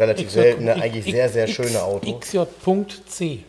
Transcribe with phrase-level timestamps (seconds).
[0.00, 2.18] Relativ seltene, X- eigentlich X- sehr, sehr X- schöne Auto.
[2.18, 3.44] XJ.C.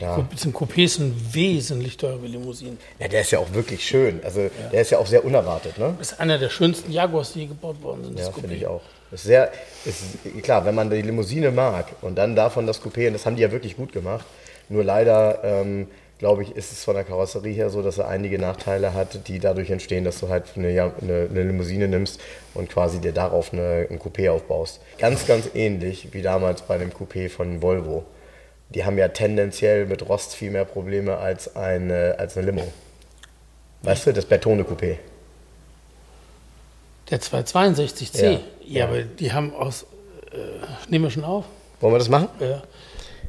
[0.00, 0.14] Ja.
[0.16, 2.78] Ein bisschen Coupés sind wesentlich teure Limousinen.
[2.98, 4.20] ja, der ist ja auch wirklich schön.
[4.24, 5.94] Also der ist ja auch sehr unerwartet, ne?
[5.98, 8.18] Das ist einer der schönsten Jaguars, die je gebaut worden sind.
[8.18, 8.40] das Ja, Coupé.
[8.40, 8.80] finde ich auch.
[9.12, 9.52] Ist sehr,
[9.84, 13.36] ist, klar, wenn man die Limousine mag und dann davon das Coupé, und das haben
[13.36, 14.24] die ja wirklich gut gemacht.
[14.70, 15.86] Nur leider, ähm,
[16.20, 19.38] glaube ich, ist es von der Karosserie her so, dass er einige Nachteile hat, die
[19.38, 20.92] dadurch entstehen, dass du halt eine, eine,
[21.30, 22.20] eine Limousine nimmst
[22.52, 24.80] und quasi dir darauf eine, ein Coupé aufbaust.
[24.98, 28.04] Ganz, ganz ähnlich wie damals bei dem Coupé von Volvo.
[28.68, 32.70] Die haben ja tendenziell mit Rost viel mehr Probleme als eine, als eine Limo.
[33.82, 34.98] Weißt du, das Bertone Coupé.
[37.10, 38.22] Der 262C.
[38.22, 38.30] Ja.
[38.30, 38.84] Ja, Ja.
[38.88, 39.86] aber die haben aus.
[40.32, 40.36] Äh,
[40.90, 41.46] nehmen wir schon auf?
[41.80, 42.28] Wollen wir das machen?
[42.40, 42.62] Ja.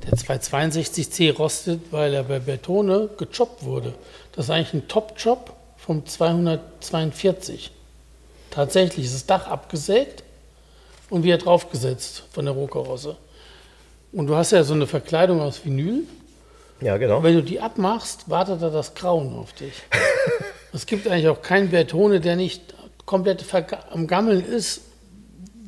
[0.06, 3.94] Der 262C rostet, weil er bei Bertone gechoppt wurde.
[4.34, 7.72] Das ist eigentlich ein Top-Job vom 242.
[8.50, 10.24] Tatsächlich ist das Dach abgesägt
[11.10, 13.18] und wieder draufgesetzt von der Rohkarosse.
[14.12, 16.04] Und du hast ja so eine Verkleidung aus Vinyl.
[16.82, 17.18] Ja, genau.
[17.18, 19.74] Und wenn du die abmachst, wartet da das Grauen auf dich.
[20.74, 22.74] es gibt eigentlich auch keinen Bertone, der nicht
[23.06, 23.46] komplett
[23.92, 24.82] am Gammeln ist,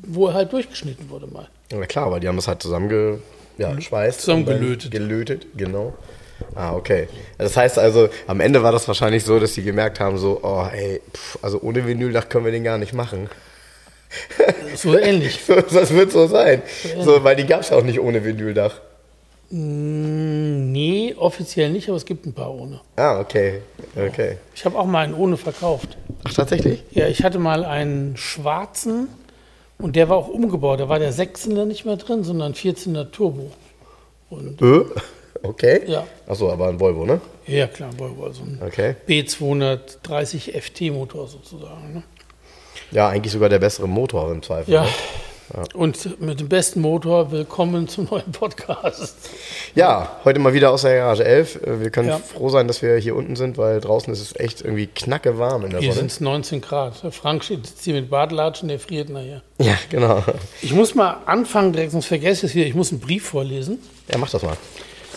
[0.06, 1.48] wo er halt durchgeschnitten wurde mal.
[1.70, 3.20] Ja klar, weil die haben das halt zusammenge,
[3.58, 4.20] ja, schweißt.
[4.20, 4.86] Zusammengelötet.
[4.86, 5.94] und dann Gelötet, genau.
[6.54, 7.08] Ah, okay.
[7.38, 10.66] Das heißt also, am Ende war das wahrscheinlich so, dass die gemerkt haben, so, oh,
[10.72, 13.28] ey, pff, also ohne Vinyldach können wir den gar nicht machen.
[14.76, 15.40] So ähnlich.
[15.46, 16.62] So, das wird so sein.
[17.00, 18.80] So, weil die gab es auch nicht ohne Vinyldach.
[19.50, 22.80] Mm, Nee, offiziell nicht, aber es gibt ein paar ohne.
[22.96, 23.60] Ah, okay.
[23.96, 24.38] Okay.
[24.54, 25.96] Ich habe auch mal einen ohne verkauft.
[26.24, 26.82] Ach, tatsächlich?
[26.90, 29.06] Ja, ich hatte mal einen schwarzen
[29.78, 30.80] und der war auch umgebaut.
[30.80, 33.50] Da war der Sechszylinder nicht mehr drin, sondern Vierzylinder Turbo.
[34.30, 34.84] Und Äh?
[35.42, 35.82] Okay.
[35.86, 36.06] Ja.
[36.26, 37.20] Achso, aber ein Volvo, ne?
[37.46, 38.96] ja, klar, Volvo, also ein Okay.
[39.06, 41.92] B230 FT-Motor sozusagen.
[41.92, 42.02] Ne?
[42.92, 44.72] Ja, eigentlich sogar der bessere Motor im Zweifel.
[44.72, 44.82] Ja.
[44.84, 44.88] ne?
[45.74, 49.14] Und mit dem besten Motor willkommen zum neuen Podcast.
[49.74, 51.56] Ja, heute mal wieder aus der Garage 11.
[51.66, 52.18] Äh, Wir können Ja.
[52.18, 55.64] froh sein, dass wir hier unten sind, weil draußen ist es echt irgendwie knacke warm
[55.66, 56.00] in der Hier Sonne.
[56.00, 56.94] sind es 19 Grad.
[57.10, 59.42] Frank steht jetzt hier mit Badelatschen, der friert nachher.
[59.58, 60.24] Ja, genau.
[60.62, 62.66] Ich muss mal anfangen, direkt, sonst vergesse ich es wieder.
[62.66, 63.78] Ich muss einen Brief vorlesen.
[64.10, 64.56] Ja, mach das mal.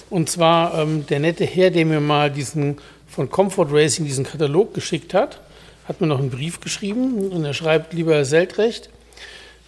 [0.09, 4.73] Und zwar ähm, der nette Herr, der mir mal diesen von Comfort Racing diesen Katalog
[4.73, 5.39] geschickt hat,
[5.88, 8.89] hat mir noch einen Brief geschrieben und er schreibt, lieber Herr Seltrecht,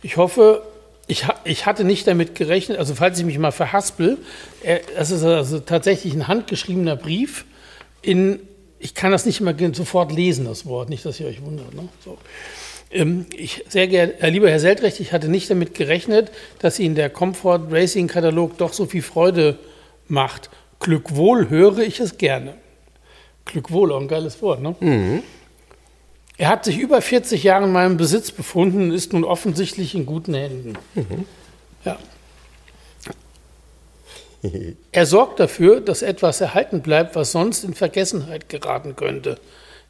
[0.01, 0.63] ich hoffe,
[1.07, 4.17] ich, ich hatte nicht damit gerechnet, also falls ich mich mal verhaspel,
[4.61, 7.45] er, das ist also tatsächlich ein handgeschriebener Brief
[8.01, 8.39] in,
[8.79, 11.73] ich kann das nicht immer sofort lesen, das Wort, nicht, dass ihr euch wundert.
[11.73, 11.89] Ne?
[12.05, 12.17] So.
[12.91, 16.95] Ähm, Ich, sehr geehrter, äh, lieber Herr Seltrecht, ich hatte nicht damit gerechnet, dass Ihnen
[16.95, 19.57] der Comfort Racing Katalog doch so viel Freude
[20.07, 20.49] macht.
[20.79, 22.53] Glückwohl höre ich es gerne.
[23.45, 24.75] Glückwohl, auch ein geiles Wort, ne?
[26.39, 30.05] Er hat sich über 40 Jahre in meinem Besitz befunden und ist nun offensichtlich in
[30.05, 30.73] guten Händen.
[31.85, 31.99] Ja.
[34.93, 39.37] Er sorgt dafür, dass etwas erhalten bleibt, was sonst in Vergessenheit geraten könnte.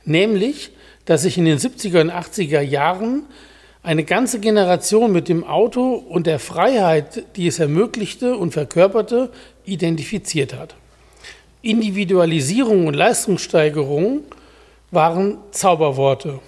[0.06, 0.72] Nämlich,
[1.06, 3.28] dass sich in den 70er und 80er Jahren
[3.84, 9.30] eine ganze Generation mit dem Auto und der Freiheit, die es ermöglichte und verkörperte,
[9.66, 10.74] identifiziert hat.
[11.62, 14.24] Individualisierung und Leistungssteigerung
[14.91, 16.39] waren Zauberworte.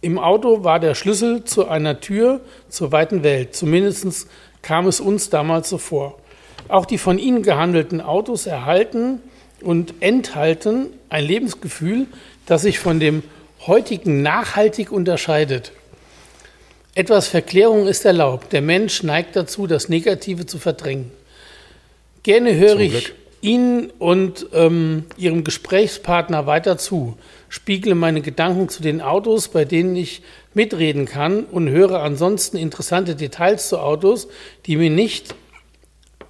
[0.00, 3.54] Im Auto war der Schlüssel zu einer Tür zur weiten Welt.
[3.54, 4.28] Zumindest
[4.62, 6.18] kam es uns damals so vor.
[6.68, 9.20] Auch die von ihnen gehandelten Autos erhalten
[9.60, 12.06] und enthalten ein Lebensgefühl,
[12.46, 13.22] das sich von dem
[13.66, 15.72] heutigen nachhaltig unterscheidet.
[16.94, 18.52] Etwas Verklärung ist erlaubt.
[18.52, 21.10] Der Mensch neigt dazu, das Negative zu verdrängen.
[22.22, 23.12] Gerne höre ich.
[23.44, 27.18] Ihnen und ähm, Ihrem Gesprächspartner weiter zu,
[27.50, 30.22] spiegle meine Gedanken zu den Autos, bei denen ich
[30.54, 34.28] mitreden kann und höre ansonsten interessante Details zu Autos,
[34.64, 35.34] die mir nicht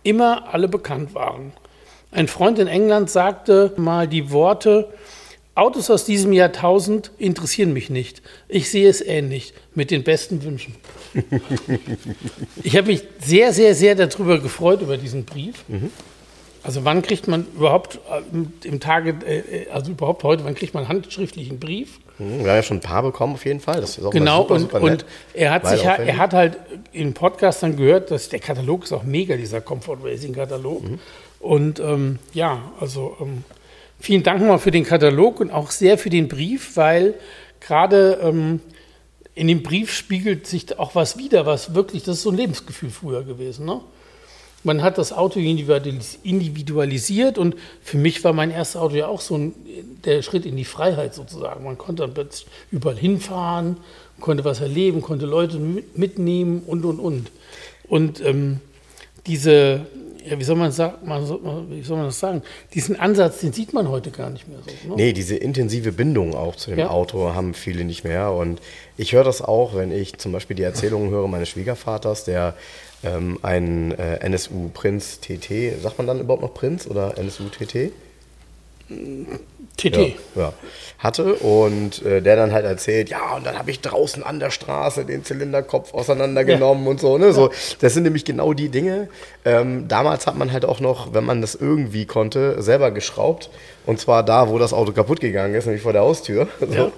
[0.02, 1.52] immer alle bekannt waren.
[2.10, 4.88] Ein Freund in England sagte mal die Worte,
[5.54, 8.22] Autos aus diesem Jahrtausend interessieren mich nicht.
[8.48, 10.74] Ich sehe es ähnlich, mit den besten Wünschen.
[12.64, 15.64] ich habe mich sehr, sehr, sehr darüber gefreut, über diesen Brief.
[16.64, 20.84] Also wann kriegt man überhaupt äh, im Tage, äh, also überhaupt heute, wann kriegt man
[20.84, 22.00] einen handschriftlichen Brief?
[22.18, 23.80] Mhm, Wir haben ja schon ein paar bekommen auf jeden Fall.
[23.80, 25.04] Das ist auch Genau, super, und, super und nett.
[25.34, 26.08] er hat sich aufwendig.
[26.14, 26.56] er hat halt
[26.92, 30.82] im Podcast dann gehört, dass der Katalog ist auch mega, dieser Comfort Racing Katalog.
[30.82, 30.98] Mhm.
[31.40, 33.44] Und ähm, ja, also ähm,
[34.00, 37.14] vielen Dank nochmal für den Katalog und auch sehr für den Brief, weil
[37.60, 38.60] gerade ähm,
[39.34, 42.88] in dem Brief spiegelt sich auch was wider, was wirklich, das ist so ein Lebensgefühl
[42.88, 43.66] früher gewesen.
[43.66, 43.80] Ne?
[44.64, 49.20] Man hat das Auto individualis- individualisiert und für mich war mein erstes Auto ja auch
[49.20, 49.54] so ein,
[50.04, 51.64] der Schritt in die Freiheit sozusagen.
[51.64, 53.76] Man konnte dann plötzlich überall hinfahren,
[54.20, 57.30] konnte was erleben, konnte Leute mit- mitnehmen und und und.
[57.88, 58.60] Und ähm,
[59.26, 59.86] diese,
[60.28, 60.94] ja, wie soll man sagen,
[61.70, 62.42] wie soll man das sagen?
[62.72, 64.88] Diesen Ansatz, den sieht man heute gar nicht mehr so.
[64.88, 64.94] Ne?
[64.96, 66.90] Nee, diese intensive Bindung auch zu dem Ja.
[66.90, 68.32] Auto haben viele nicht mehr.
[68.32, 68.60] Und
[68.96, 72.54] ich höre das auch, wenn ich zum Beispiel die Erzählungen höre meines Schwiegervaters, der
[73.04, 77.92] ähm, einen äh, NSU Prinz TT, sagt man dann überhaupt noch Prinz oder NSU TT?
[79.76, 79.96] TT.
[79.96, 80.52] Ja, ja.
[80.98, 84.50] Hatte und äh, der dann halt erzählt, ja, und dann habe ich draußen an der
[84.50, 87.32] Straße den Zylinderkopf auseinandergenommen und so, ne?
[87.32, 89.08] So, das sind nämlich genau die Dinge.
[89.44, 93.50] Ähm, damals hat man halt auch noch, wenn man das irgendwie konnte, selber geschraubt.
[93.86, 96.48] Und zwar da, wo das Auto kaputt gegangen ist, nämlich vor der Haustür.
[96.74, 96.92] So.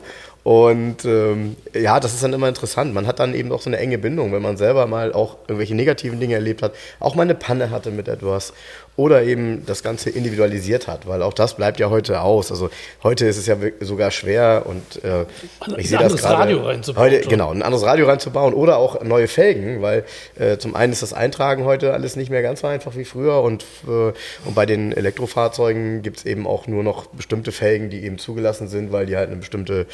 [0.46, 2.94] Und ähm, ja, das ist dann immer interessant.
[2.94, 5.74] Man hat dann eben auch so eine enge Bindung, wenn man selber mal auch irgendwelche
[5.74, 8.52] negativen Dinge erlebt hat, auch mal eine Panne hatte mit etwas
[8.96, 12.50] oder eben das Ganze individualisiert hat, weil auch das bleibt ja heute aus.
[12.50, 12.70] Also
[13.02, 15.26] heute ist es ja sogar schwer und äh,
[15.60, 16.38] Ein ich sehe das anderes gerade.
[16.38, 20.04] Radio reinzubauen Heute, genau, ein anderes Radio reinzubauen oder auch neue Felgen, weil
[20.38, 23.42] äh, zum einen ist das Eintragen heute alles nicht mehr ganz so einfach wie früher
[23.42, 24.12] und, äh,
[24.44, 28.68] und bei den Elektrofahrzeugen gibt es eben auch nur noch bestimmte Felgen, die eben zugelassen
[28.68, 29.86] sind, weil die halt eine bestimmte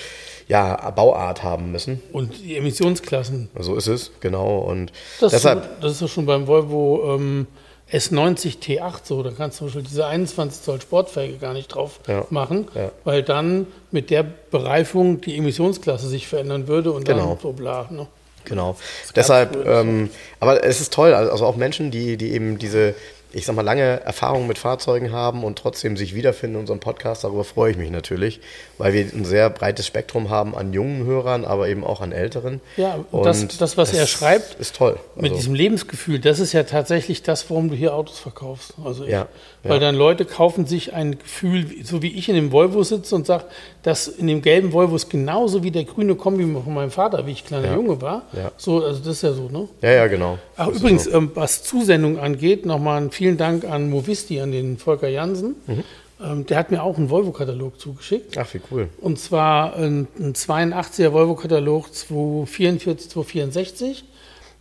[0.46, 2.00] ja, Bauart haben müssen.
[2.12, 3.48] Und die Emissionsklassen.
[3.58, 4.58] So ist es, genau.
[4.58, 7.46] Und Das, deshalb, ist, das ist ja schon beim Volvo ähm,
[7.92, 9.22] S90 T8 so.
[9.22, 12.24] Da kannst du zum Beispiel diese 21 Zoll Sportfelge gar nicht drauf Ja.
[12.30, 12.90] machen, Ja.
[13.04, 17.28] weil dann mit der Bereifung die Emissionsklasse sich verändern würde und Genau.
[17.28, 17.86] dann so bla.
[17.90, 18.06] Ne?
[18.44, 18.76] Genau.
[19.14, 20.10] Deshalb, ähm,
[20.40, 22.94] aber es ist toll, also auch Menschen, die, die eben diese,
[23.34, 27.24] ich sag mal, lange Erfahrung mit Fahrzeugen haben und trotzdem sich wiederfinden in unserem Podcast,
[27.24, 28.40] darüber freue ich mich natürlich,
[28.78, 32.60] weil wir ein sehr breites Spektrum haben an jungen Hörern, aber eben auch an älteren.
[32.76, 34.98] Ja, und das- das, was er schreibt, ist toll.
[35.16, 38.74] Mit Also, diesem Lebensgefühl, das ist ja tatsächlich das, warum du hier Autos verkaufst.
[38.84, 39.28] Also ich, Ja,
[39.62, 39.78] weil ja.
[39.78, 43.44] dann Leute kaufen sich ein Gefühl, so wie ich in dem Volvo sitze und sage,
[43.82, 47.32] dass in dem gelben Volvo ist genauso wie der grüne Kombi von meinem Vater, wie
[47.32, 47.74] ich kleiner Ja.
[47.74, 48.22] Junge war.
[48.56, 49.68] So, also das ist ja so, ne?
[49.80, 50.38] ja, ja, genau.
[50.56, 51.12] Ach, übrigens, so.
[51.12, 55.54] ähm, was Zusendung angeht, nochmal einen vielen Dank an Movisti, an den Volker Jansen.
[55.68, 55.84] Mhm.
[56.20, 58.36] Ähm, der hat mir auch einen Volvo-Katalog zugeschickt.
[58.36, 58.88] Ach, wie cool.
[59.00, 64.04] Und zwar ein, ein 82er Volvo-Katalog 244, 264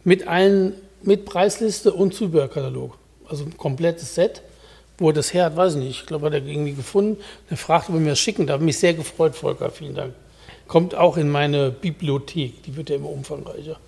[0.03, 2.95] mit allen, mit Preisliste und Zubehörkatalog.
[3.27, 4.43] Also ein komplettes Set.
[4.99, 6.01] Wo er das her hat, weiß ich nicht.
[6.01, 7.17] Ich glaube, hat er irgendwie gefunden.
[7.49, 8.61] Er fragt, ob er mir das schicken darf.
[8.61, 9.71] Mich sehr gefreut, Volker.
[9.71, 10.13] Vielen Dank.
[10.67, 12.61] Kommt auch in meine Bibliothek.
[12.61, 13.79] Die wird ja immer umfangreicher.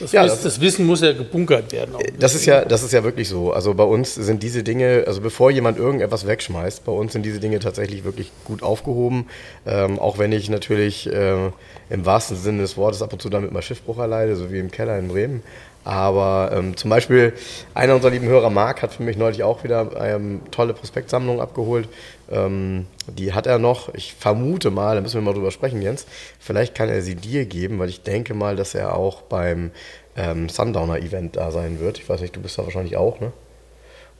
[0.00, 0.16] Das, Hm.
[0.16, 1.94] Ja, Wiss- das- das Wissen muss ja gebunkert werden.
[2.18, 3.52] Das ist ja, das ist ja wirklich so.
[3.52, 7.40] Also bei uns sind diese Dinge, also bevor jemand irgendetwas wegschmeißt, bei uns sind diese
[7.40, 9.26] Dinge tatsächlich wirklich gut aufgehoben.
[9.66, 11.50] Ähm, auch wenn ich natürlich äh,
[11.90, 14.70] im wahrsten Sinne des Wortes ab und zu damit mal Schiffbruch erleide, so wie im
[14.70, 15.42] Keller in Bremen.
[15.84, 17.32] Aber ähm, zum Beispiel
[17.74, 21.88] einer unserer lieben Hörer, Marc, hat für mich neulich auch wieder ähm, tolle Prospektsammlung abgeholt.
[22.32, 23.94] Ähm, die hat er noch.
[23.94, 26.06] Ich vermute mal, da müssen wir mal drüber sprechen, Jens.
[26.40, 29.70] Vielleicht kann er sie dir geben, weil ich denke mal, dass er auch beim
[30.16, 31.98] ähm, Sundowner-Event da sein wird.
[31.98, 33.32] Ich weiß nicht, du bist da wahrscheinlich auch, ne?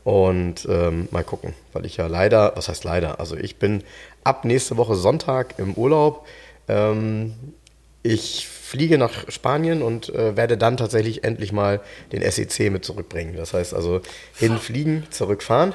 [0.03, 3.83] Und ähm, mal gucken, weil ich ja leider, was heißt leider, also ich bin
[4.25, 6.27] ab nächste Woche Sonntag im Urlaub.
[6.67, 7.33] Ähm,
[8.01, 11.79] ich fliege nach Spanien und äh, werde dann tatsächlich endlich mal
[12.11, 13.37] den SEC mit zurückbringen.
[13.37, 14.01] Das heißt also
[14.35, 15.73] hinfliegen, zurückfahren.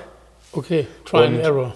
[0.52, 1.74] Okay, Try and Error.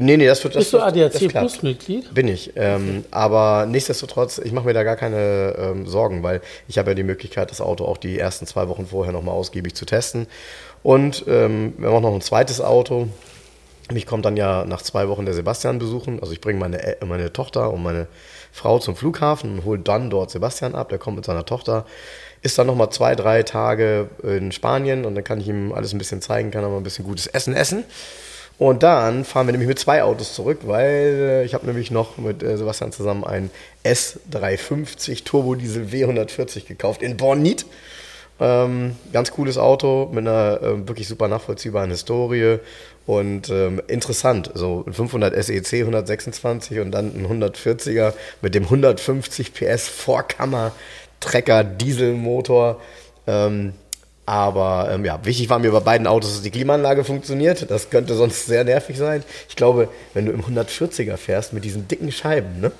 [0.00, 1.28] Nee, nee, das wird das Bist du ADAC.
[1.28, 2.14] Plus Mitglied?
[2.14, 2.52] Bin ich.
[2.54, 6.94] Ähm, aber nichtsdestotrotz, ich mache mir da gar keine ähm, Sorgen, weil ich habe ja
[6.94, 10.28] die Möglichkeit, das Auto auch die ersten zwei Wochen vorher nochmal ausgiebig zu testen.
[10.84, 13.08] Und ähm, wir haben auch noch ein zweites Auto.
[13.90, 16.20] Mich kommt dann ja nach zwei Wochen der Sebastian besuchen.
[16.20, 18.06] Also ich bringe meine, El- meine Tochter und meine
[18.52, 20.90] Frau zum Flughafen und hole dann dort Sebastian ab.
[20.90, 21.86] Der kommt mit seiner Tochter.
[22.40, 25.98] Ist dann nochmal zwei, drei Tage in Spanien und dann kann ich ihm alles ein
[25.98, 27.82] bisschen zeigen, kann er mal ein bisschen gutes Essen essen.
[28.58, 32.18] Und dann fahren wir nämlich mit zwei Autos zurück, weil äh, ich habe nämlich noch
[32.18, 33.50] mit äh, Sebastian zusammen einen
[33.84, 37.66] S350 Turbodiesel W140 gekauft in Bornit.
[38.40, 42.58] Ähm, ganz cooles Auto mit einer ähm, wirklich super nachvollziehbaren Historie
[43.06, 44.50] und ähm, interessant.
[44.54, 48.12] So ein 500 SEC 126 und dann ein 140er
[48.42, 50.72] mit dem 150 PS Vorkammer
[51.20, 52.80] Trecker Dieselmotor.
[53.26, 53.72] Ähm,
[54.28, 57.70] Aber ähm, ja, wichtig war mir bei beiden Autos, dass die Klimaanlage funktioniert.
[57.70, 59.24] Das könnte sonst sehr nervig sein.
[59.48, 62.70] Ich glaube, wenn du im 140er fährst mit diesen dicken Scheiben, ne?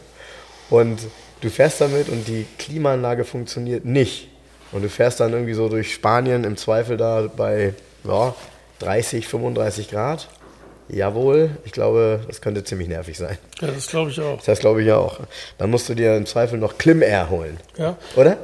[0.69, 0.99] Und
[1.40, 4.28] du fährst damit und die Klimaanlage funktioniert nicht.
[4.73, 7.73] Und du fährst dann irgendwie so durch Spanien im Zweifel da bei
[8.05, 8.35] ja,
[8.81, 10.28] 30, 35 Grad.
[10.90, 13.38] Jawohl, ich glaube, das könnte ziemlich nervig sein.
[13.62, 14.43] Ja, das glaube ich auch.
[14.43, 15.21] Das glaube ich auch.
[15.57, 17.57] Dann musst du dir im Zweifel noch Klim Air holen.
[17.78, 17.97] Ja.
[18.17, 18.37] Oder?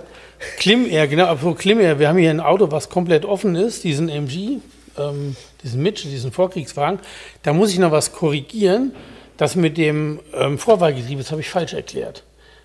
[0.59, 3.85] Klim Air, genau, apropos Klim Air, wir haben hier ein Auto, was komplett offen ist,
[3.85, 4.59] diesen MG,
[4.99, 7.01] ähm, diesen Mitchell, diesen Vorkriegswagen.
[7.43, 8.93] Da muss ich noch was korrigieren.
[9.37, 12.23] Das mit dem ähm, Vorwahlgetriebe, das habe ich falsch erklärt.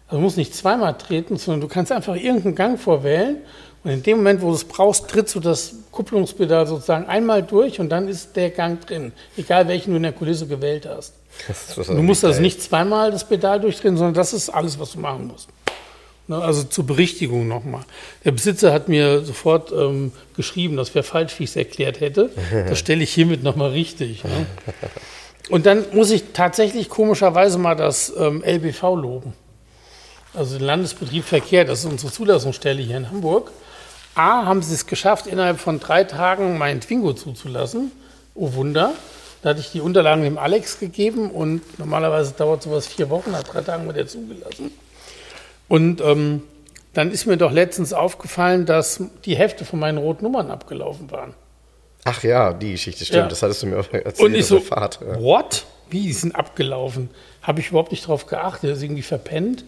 [0.08, 3.38] Also du musst nicht zweimal treten, sondern du kannst einfach irgendeinen Gang vorwählen
[3.84, 7.80] und in dem Moment, wo du es brauchst, trittst du das Kupplungspedal sozusagen einmal durch
[7.80, 11.14] und dann ist der Gang drin, egal welchen du in der Kulisse gewählt hast.
[11.88, 15.28] du musst also nicht zweimal das Pedal durchdrehen, sondern das ist alles, was du machen
[15.28, 15.48] musst.
[16.30, 17.82] Ne, also zur Berichtigung nochmal.
[18.24, 22.30] Der Besitzer hat mir sofort ähm, geschrieben, das wäre falsch, wie ich es erklärt hätte.
[22.70, 24.24] Das stelle ich hiermit nochmal richtig.
[24.24, 24.46] Ne?
[25.50, 29.34] Und dann muss ich tatsächlich komischerweise mal das ähm, LBV loben.
[30.36, 33.52] Also den Landesbetrieb Verkehr, das ist unsere Zulassungsstelle hier in Hamburg.
[34.14, 37.92] A, haben sie es geschafft, innerhalb von drei Tagen meinen Twingo zuzulassen.
[38.36, 38.94] Oh Wunder.
[39.42, 43.44] Da hatte ich die Unterlagen dem Alex gegeben und normalerweise dauert sowas vier Wochen, nach
[43.44, 44.70] drei Tagen wird er zugelassen.
[45.70, 46.42] Und ähm,
[46.94, 51.34] dann ist mir doch letztens aufgefallen, dass die Hälfte von meinen roten Nummern abgelaufen waren.
[52.04, 53.24] Ach ja, die Geschichte stimmt.
[53.24, 53.28] Ja.
[53.28, 54.20] Das hattest du mir auch erzählt.
[54.20, 55.00] Und ich so, Fahrt.
[55.02, 55.22] Ja.
[55.22, 55.66] what?
[55.90, 57.10] Wie, die sind abgelaufen?
[57.42, 59.64] Habe ich überhaupt nicht drauf geachtet, das ist irgendwie verpennt.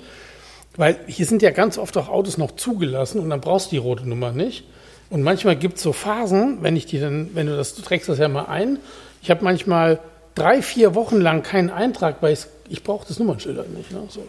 [0.76, 3.78] Weil hier sind ja ganz oft auch Autos noch zugelassen und dann brauchst du die
[3.78, 4.66] rote Nummer nicht.
[5.10, 8.08] Und manchmal gibt es so Phasen, wenn ich die dann, wenn du das, du trägst
[8.08, 8.80] das ja mal ein.
[9.22, 10.00] Ich habe manchmal
[10.36, 13.92] drei, vier Wochen lang keinen Eintrag, weil ich, ich brauche das Nummernschild halt nicht.
[13.92, 14.04] Ne?
[14.08, 14.26] So.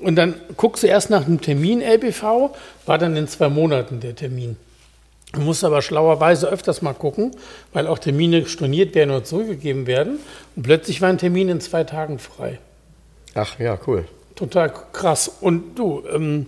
[0.00, 2.50] Und dann guckst du erst nach einem Termin LBV,
[2.86, 4.56] war dann in zwei Monaten der Termin.
[5.32, 7.32] Du musst aber schlauerweise öfters mal gucken,
[7.72, 10.20] weil auch Termine storniert werden oder zurückgegeben werden.
[10.56, 12.58] Und plötzlich war ein Termin in zwei Tagen frei.
[13.34, 14.06] Ach ja, cool.
[14.36, 15.30] Total krass.
[15.40, 16.46] Und du, ähm,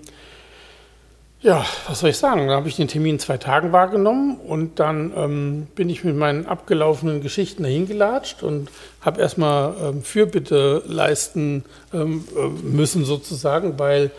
[1.42, 2.48] ja, was soll ich sagen?
[2.48, 6.14] Da habe ich den Termin in zwei Tagen wahrgenommen und dann ähm, bin ich mit
[6.14, 8.70] meinen abgelaufenen Geschichten dahin gelatscht und
[9.00, 14.10] habe erstmal ähm, Fürbitte leisten ähm, äh, müssen sozusagen, weil,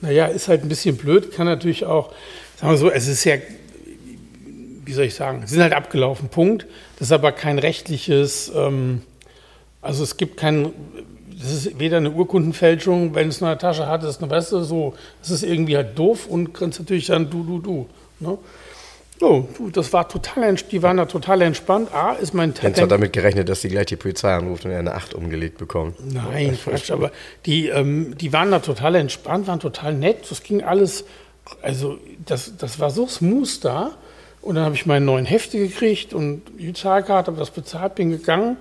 [0.00, 2.12] naja, ist halt ein bisschen blöd, kann natürlich auch,
[2.56, 3.34] sagen wir so, es ist ja,
[4.84, 6.66] wie soll ich sagen, sie sind halt abgelaufen, Punkt.
[6.98, 9.02] Das ist aber kein rechtliches, ähm,
[9.82, 10.72] also es gibt kein
[11.40, 15.30] das ist weder eine Urkundenfälschung, wenn es eine Tasche hat, ist eine du, so, das
[15.30, 17.86] ist irgendwie halt doof und kannst natürlich dann du, du, du.
[18.20, 18.38] Ne?
[19.20, 21.92] So, du, das war total, die waren da total entspannt.
[21.92, 24.78] A, ist mein Jens hat damit gerechnet, dass sie gleich die Polizei anruft und er
[24.78, 25.96] eine 8 umgelegt bekommt.
[26.12, 27.10] Nein, Quatsch, aber
[27.44, 30.30] die, ähm, die waren da total entspannt, waren total nett.
[30.30, 31.04] Das ging alles,
[31.62, 33.92] also das, das war so smooth da.
[34.40, 38.10] Und dann habe ich meinen neuen Hefte gekriegt und die Zahlkarte, habe das bezahlt, bin
[38.10, 38.56] gegangen.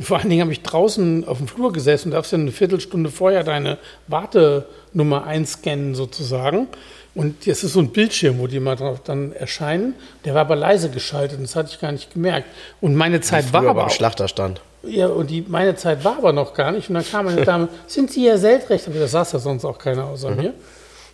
[0.00, 3.10] Vor allen Dingen habe ich draußen auf dem Flur gesessen und darfst ja eine Viertelstunde
[3.10, 6.68] vorher deine Wartenummer einscannen sozusagen.
[7.14, 9.94] Und das ist so ein Bildschirm, wo die mal drauf dann erscheinen.
[10.26, 12.46] Der war aber leise geschaltet, das hatte ich gar nicht gemerkt.
[12.82, 14.60] Und meine Zeit war aber am Schlachterstand.
[14.82, 16.90] Ja, und die, meine Zeit war aber noch gar nicht.
[16.90, 18.86] Und dann kam eine Dame, sind Sie Herr Seltrecht?
[18.86, 20.36] Aber da saß ja sonst auch keiner außer mhm.
[20.36, 20.54] mir.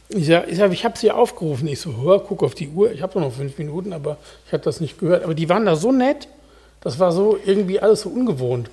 [0.08, 1.68] Ich sage, ich, sag, ich habe sie aufgerufen.
[1.68, 2.90] Ich so, hör, guck auf die Uhr.
[2.90, 5.22] Ich habe noch fünf Minuten, aber ich habe das nicht gehört.
[5.22, 6.26] Aber die waren da so nett.
[6.82, 8.70] Das war so irgendwie alles so ungewohnt.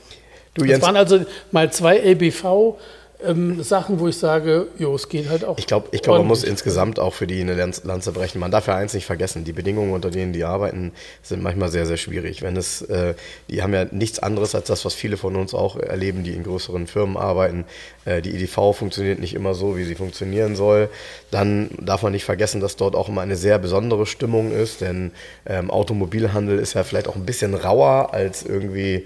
[0.54, 2.78] Du, das waren also mal zwei LBV
[3.22, 5.58] ähm, Sachen, wo ich sage, jo, es geht halt auch.
[5.58, 8.40] Ich glaube, ich glaub, man muss insgesamt auch für die eine Lanze brechen.
[8.40, 11.86] Man darf ja eins nicht vergessen, die Bedingungen, unter denen die arbeiten, sind manchmal sehr,
[11.86, 12.42] sehr schwierig.
[12.42, 13.16] Wenn es, äh,
[13.50, 16.44] die haben ja nichts anderes als das, was viele von uns auch erleben, die in
[16.44, 17.66] größeren Firmen arbeiten.
[18.06, 20.90] Äh, die EDV funktioniert nicht immer so, wie sie funktionieren soll.
[21.30, 25.12] Dann darf man nicht vergessen, dass dort auch immer eine sehr besondere Stimmung ist, denn
[25.46, 29.06] ähm, Automobilhandel ist ja vielleicht auch ein bisschen rauer als irgendwie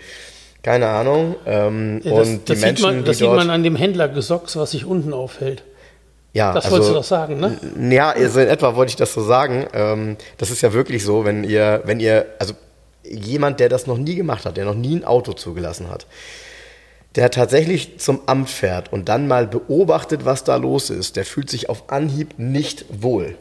[0.64, 1.36] keine Ahnung.
[1.46, 4.08] Ähm, ja, das, und die das Menschen, sieht man, das sieht man an dem Händler
[4.08, 5.64] Gesocks, was sich unten aufhält.
[6.32, 7.94] Ja, das also, wolltest du doch sagen, ne?
[7.94, 9.68] Ja, also in etwa wollte ich das so sagen.
[9.74, 12.54] Ähm, das ist ja wirklich so, wenn ihr, wenn ihr, also
[13.04, 16.08] jemand, der das noch nie gemacht hat, der noch nie ein Auto zugelassen hat,
[17.16, 21.50] der tatsächlich zum Amt fährt und dann mal beobachtet, was da los ist, der fühlt
[21.50, 23.36] sich auf Anhieb nicht wohl.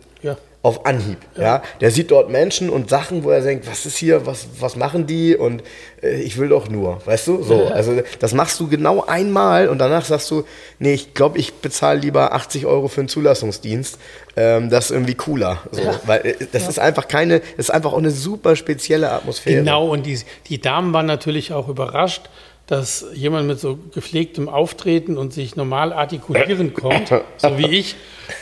[0.65, 1.19] Auf Anhieb.
[1.37, 1.43] Ja.
[1.43, 1.63] ja.
[1.81, 5.09] Der sieht dort Menschen und Sachen, wo er denkt, was ist hier, was, was machen
[5.09, 5.63] die und
[6.03, 7.43] äh, ich will doch nur, weißt du?
[7.43, 10.45] So, also das machst du genau einmal und danach sagst du,
[10.79, 13.99] nee, ich glaube, ich bezahle lieber 80 Euro für einen Zulassungsdienst.
[14.37, 15.63] Ähm, das ist irgendwie cooler.
[15.73, 16.01] So, ja.
[16.07, 16.69] Weil äh, das ja.
[16.69, 19.57] ist einfach keine, das ist einfach auch eine super spezielle Atmosphäre.
[19.57, 22.31] Genau, und die, die Damen waren natürlich auch überrascht
[22.67, 27.97] dass jemand mit so gepflegtem Auftreten und sich normal artikulieren kommt, so wie ich.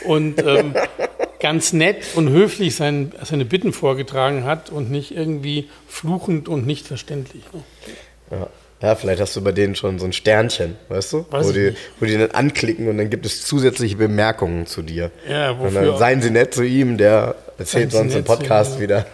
[0.05, 0.73] Und ähm,
[1.41, 6.87] ganz nett und höflich sein, seine Bitten vorgetragen hat und nicht irgendwie fluchend und nicht
[6.87, 7.43] verständlich.
[7.51, 8.37] Ne?
[8.39, 8.47] Ja.
[8.81, 11.25] Ja, vielleicht hast du bei denen schon so ein Sternchen, weißt du?
[11.29, 11.77] Weiß wo, die, nicht.
[11.99, 15.11] wo die dann anklicken und dann gibt es zusätzliche Bemerkungen zu dir.
[15.29, 15.81] Ja, Und wofür?
[15.83, 19.05] dann seien sie nett zu ihm, der erzählt sonst im Podcast wieder.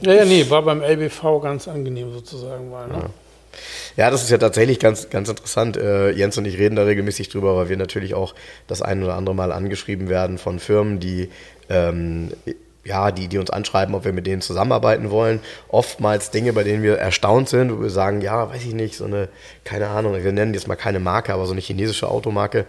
[0.00, 2.72] Ja, ja, nee, war beim LBV ganz angenehm sozusagen.
[2.72, 2.94] War, ne?
[2.94, 3.10] Ja,
[4.10, 5.76] das ist ja tatsächlich ganz, ganz interessant.
[5.76, 8.34] Äh, Jens und ich reden da regelmäßig drüber, weil wir natürlich auch
[8.66, 11.30] das ein oder andere Mal angeschrieben werden von Firmen, die,
[11.68, 12.30] ähm,
[12.84, 15.40] ja, die, die uns anschreiben, ob wir mit denen zusammenarbeiten wollen.
[15.68, 19.04] Oftmals Dinge, bei denen wir erstaunt sind, wo wir sagen, ja, weiß ich nicht, so
[19.04, 19.28] eine,
[19.64, 22.66] keine Ahnung, wir nennen jetzt mal keine Marke, aber so eine chinesische Automarke,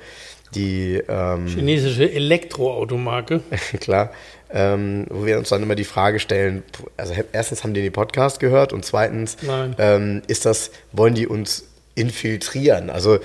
[0.53, 3.41] die, ähm, Chinesische Elektroautomarke.
[3.79, 4.11] klar,
[4.53, 6.63] ähm, wo wir uns dann immer die Frage stellen,
[6.98, 9.38] also erstens haben die den Podcast gehört und zweitens
[9.77, 11.65] ähm, ist das, wollen die uns
[11.96, 12.89] infiltrieren?
[12.89, 13.20] Also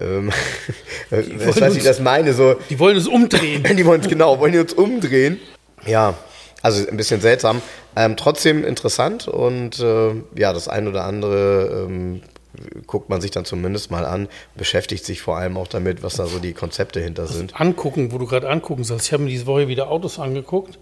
[0.00, 0.30] ähm,
[1.10, 3.62] ich wollen weiß, wie ich uns- das meine, so, Die wollen es umdrehen.
[3.76, 5.38] die wollen uns genau, wollen die uns umdrehen?
[5.86, 6.14] Ja,
[6.62, 7.60] also ein bisschen seltsam.
[7.96, 12.22] Ähm, trotzdem interessant und äh, ja, das ein oder andere ähm,
[12.86, 16.26] guckt man sich dann zumindest mal an, beschäftigt sich vor allem auch damit, was da
[16.26, 17.58] so die Konzepte hinter sind.
[17.60, 19.06] Angucken, wo du gerade angucken sagst.
[19.06, 20.78] Ich habe mir diese Woche wieder Autos angeguckt.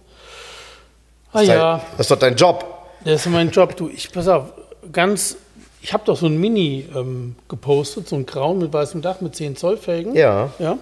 [1.32, 2.64] Ah Das ist ja, dein- Das ist doch dein Job.
[3.04, 3.76] das ist mein Job.
[3.76, 4.52] Du, ich pass auf,
[4.92, 5.36] ganz.
[5.82, 9.34] Ich habe doch so ein Mini ähm, gepostet, so ein Grauen mit weißem Dach mit
[9.34, 10.14] 10 Zoll Felgen.
[10.14, 10.50] Ja.
[10.58, 10.76] Ja.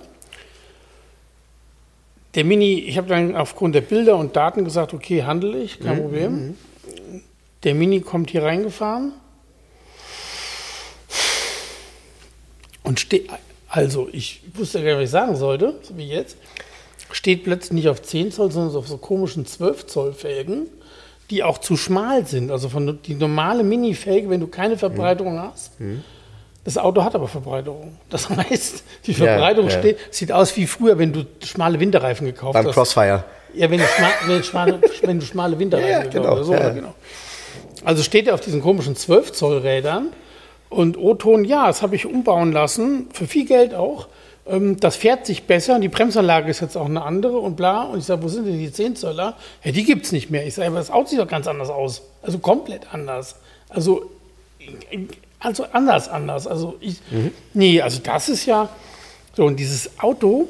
[2.34, 6.02] Der Mini, ich habe dann aufgrund der Bilder und Daten gesagt, okay, handle ich, kein
[6.02, 6.56] Problem.
[7.64, 9.12] Der Mini kommt hier reingefahren
[12.88, 13.28] und steht,
[13.68, 16.38] also ich wusste gar nicht, was ich sagen sollte, so wie jetzt,
[17.12, 20.68] steht plötzlich nicht auf 10 Zoll, sondern auf so komischen 12 Zoll Felgen,
[21.28, 22.50] die auch zu schmal sind.
[22.50, 25.72] Also von die normale Mini-Felge, wenn du keine Verbreiterung hast.
[26.64, 27.98] Das Auto hat aber Verbreiterung.
[28.08, 29.78] Das heißt, die Ja, Verbreiterung ja.
[29.78, 32.74] steht, sieht aus wie früher, wenn du schmale Winterreifen gekauft Beim hast.
[32.74, 33.24] Crossfire.
[33.52, 36.46] Ja, wenn du, schma wenn, schmale, wenn du schmale Winterreifen Ja, gekauft genau, hast.
[36.46, 36.70] So, ja.
[36.70, 36.94] genau.
[37.84, 40.12] Also steht er auf diesen komischen 12 Zoll Rädern
[40.70, 44.08] und O-Ton, ja, das habe ich umbauen lassen, für viel Geld auch.
[44.46, 47.82] Ähm, Das fährt sich besser, die Bremsanlage ist jetzt auch eine andere und bla.
[47.84, 49.36] Und ich sage, wo sind denn die 10 Zöller?
[49.64, 50.46] Ja, die gibt es nicht mehr.
[50.46, 52.02] Ich sage, aber das Auto sieht doch ganz anders aus.
[52.22, 53.36] Also komplett anders.
[53.68, 54.10] Also,
[55.40, 56.46] also anders, anders.
[56.46, 57.00] Also ich,
[57.54, 58.68] nee, also das ist ja
[59.36, 59.44] so.
[59.44, 60.48] Und dieses Auto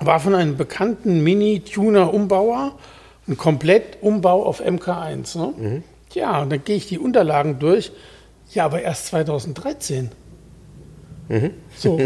[0.00, 2.72] war von einem bekannten Mini-Tuner-Umbauer
[3.28, 5.38] ein Komplettumbau auf MK1.
[5.38, 5.82] Ne?
[6.12, 7.92] Ja, und dann gehe ich die Unterlagen durch.
[8.52, 10.10] Ja, aber erst 2013.
[11.76, 11.98] So.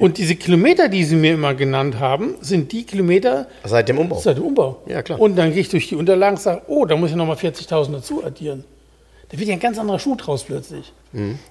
[0.00, 4.18] Und diese Kilometer, die sie mir immer genannt haben, sind die Kilometer Seit dem Umbau.
[4.18, 4.82] seit dem Umbau.
[4.86, 5.20] Ja, klar.
[5.20, 7.92] Und dann gehe ich durch die Unterlagen und sage, oh, da muss ich nochmal 40.000
[7.92, 8.64] dazu addieren.
[9.28, 10.92] Da wird ja ein ganz anderer Schuh draus plötzlich.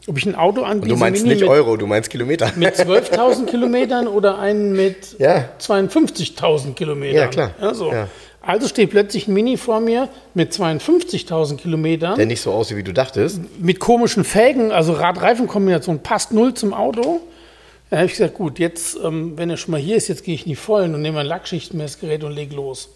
[0.07, 0.89] Ob ich ein Auto an Mhm.
[0.89, 2.51] Du meinst nicht mit, Euro, du meinst Kilometer.
[2.57, 5.45] mit 12.000 Kilometern oder einen mit Ja.
[5.59, 7.15] 52.000 Kilometern.
[7.15, 7.51] Ja, klar.
[7.61, 7.93] Ja, so.
[7.93, 8.09] Ja.
[8.41, 12.83] Also steht plötzlich ein Mini vor mir mit 52.000 Kilometern, Der nicht so aussieht, wie
[12.83, 13.41] du dachtest.
[13.59, 17.19] mit komischen Felgen, also Rad-Reifen-Kombination, passt null zum Auto.
[17.89, 20.35] Da habe ich gesagt, gut, jetzt, ähm, wenn er schon mal hier ist, jetzt gehe
[20.35, 22.89] ich in die Vollen und nehme ein Lackschichtmessgerät und leg los.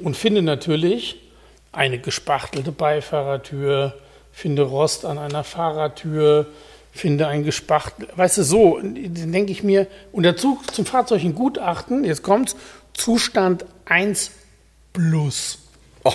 [0.00, 1.20] Und finde natürlich
[1.72, 3.94] eine gespachtelte Beifahrertür,
[4.32, 6.46] finde Rost an einer Fahrertür,
[6.92, 12.04] finde ein gespachtel, weißt du, so, denke ich mir, und dazu zum Fahrzeug ein Gutachten,
[12.04, 12.54] jetzt kommt's,
[12.94, 14.30] Zustand 1
[14.92, 15.58] plus.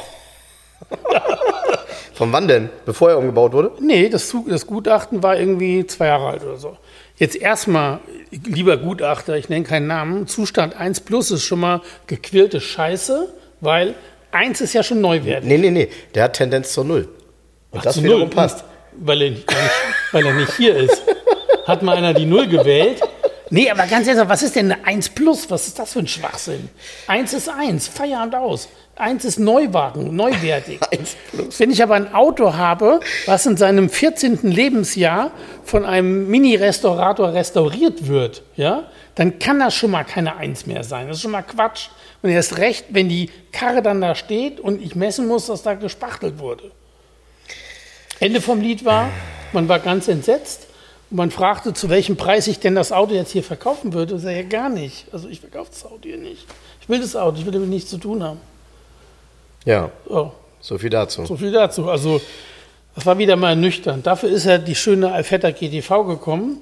[2.13, 2.69] Von wann denn?
[2.85, 3.71] Bevor er umgebaut wurde?
[3.79, 6.77] Nee, das, das Gutachten war irgendwie zwei Jahre alt oder so.
[7.15, 7.99] Jetzt erstmal,
[8.31, 13.95] lieber Gutachter, ich nenne keinen Namen, Zustand 1 plus ist schon mal gequirlte Scheiße, weil
[14.31, 15.47] 1 ist ja schon neuwertig.
[15.47, 15.89] Nee, nee, nee.
[16.15, 17.09] Der hat Tendenz zur Null.
[17.71, 18.63] Und das Zu wiederum Null, passt.
[18.93, 19.45] Weil er, nicht,
[20.11, 21.03] weil er nicht hier ist.
[21.65, 22.99] Hat mal einer die Null gewählt?
[23.51, 25.49] Nee, aber ganz ehrlich, was ist denn eine 1 plus?
[25.49, 26.69] Was ist das für ein Schwachsinn?
[27.07, 28.69] 1 ist 1, Feierabend aus.
[28.95, 30.79] 1 ist Neuwagen, neuwertig.
[30.91, 31.59] 1 plus.
[31.59, 34.39] Wenn ich aber ein Auto habe, was in seinem 14.
[34.43, 35.31] Lebensjahr
[35.63, 38.83] von einem Mini-Restaurator restauriert wird, ja,
[39.15, 41.07] dann kann das schon mal keine 1 mehr sein.
[41.07, 41.87] Das ist schon mal Quatsch.
[42.21, 45.73] Und erst recht, wenn die Karre dann da steht und ich messen muss, dass da
[45.73, 46.71] gespachtelt wurde.
[48.19, 49.09] Ende vom Lied war,
[49.53, 50.68] man war ganz entsetzt
[51.09, 54.15] und man fragte, zu welchem Preis ich denn das Auto jetzt hier verkaufen würde.
[54.15, 55.05] Ich sage, ja, gar nicht.
[55.11, 56.45] Also ich verkaufe das Auto hier nicht.
[56.81, 58.39] Ich will das Auto, ich will damit nichts zu tun haben.
[59.65, 60.31] Ja, So.
[60.61, 61.25] so viel dazu.
[61.25, 61.89] So viel dazu.
[61.89, 62.21] Also,
[62.95, 64.03] das war wieder mal nüchtern.
[64.03, 66.57] Dafür ist ja die schöne Alfetta GTV gekommen,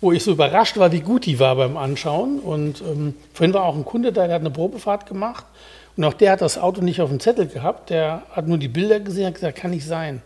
[0.00, 2.38] wo ich so überrascht war, wie gut die war beim Anschauen.
[2.38, 5.44] Und ähm, vorhin war auch ein Kunde da, der hat eine Probefahrt gemacht.
[5.96, 7.90] Und auch der hat das Auto nicht auf dem Zettel gehabt.
[7.90, 10.22] Der hat nur die Bilder gesehen und gesagt, kann nicht sein.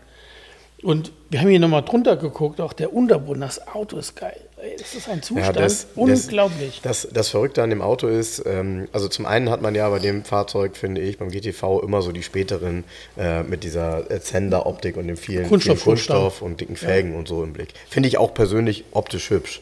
[0.83, 4.39] Und wir haben hier nochmal drunter geguckt, auch der Unterboden, das Auto ist geil.
[4.79, 6.81] Das ist ein Zustand, Ja, das- unglaublich.
[6.83, 9.99] Das, das Verrückte an dem Auto ist, ähm, also zum einen hat man ja bei
[9.99, 12.83] dem Fahrzeug, finde ich, beim GTV immer so die späteren
[13.17, 17.27] äh, mit dieser äh, Zender-Optik und dem vielen, Kunststoff- vielen Kunststoff und dicken Felgen und
[17.27, 17.69] so im Blick.
[17.89, 19.61] Finde ich auch persönlich optisch hübsch.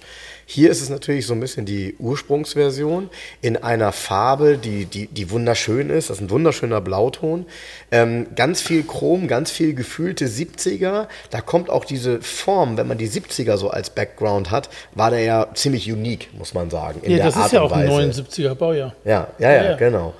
[0.52, 5.30] Hier ist es natürlich so ein bisschen die Ursprungsversion in einer Farbe, die, die, die
[5.30, 6.10] wunderschön ist.
[6.10, 7.46] Das ist ein wunderschöner Blauton.
[7.92, 11.06] Ähm, ganz viel Chrom, ganz viel gefühlte 70er.
[11.30, 15.22] Da kommt auch diese Form, wenn man die 70er so als Background hat, war der
[15.22, 17.02] ja ziemlich unique, muss man sagen.
[17.04, 18.24] In Ja, der das Art ist ja auch ein Weise.
[18.24, 18.96] 79er Baujahr.
[19.06, 19.76] Ja, ja, ja, Ja, ja.
[19.78, 20.16] genau.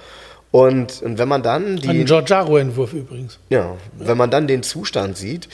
[0.52, 3.40] Und, und wenn man dann Ein die, Giorgiaro-Entwurf übrigens.
[3.50, 5.48] ja, wenn man dann den Zustand sieht,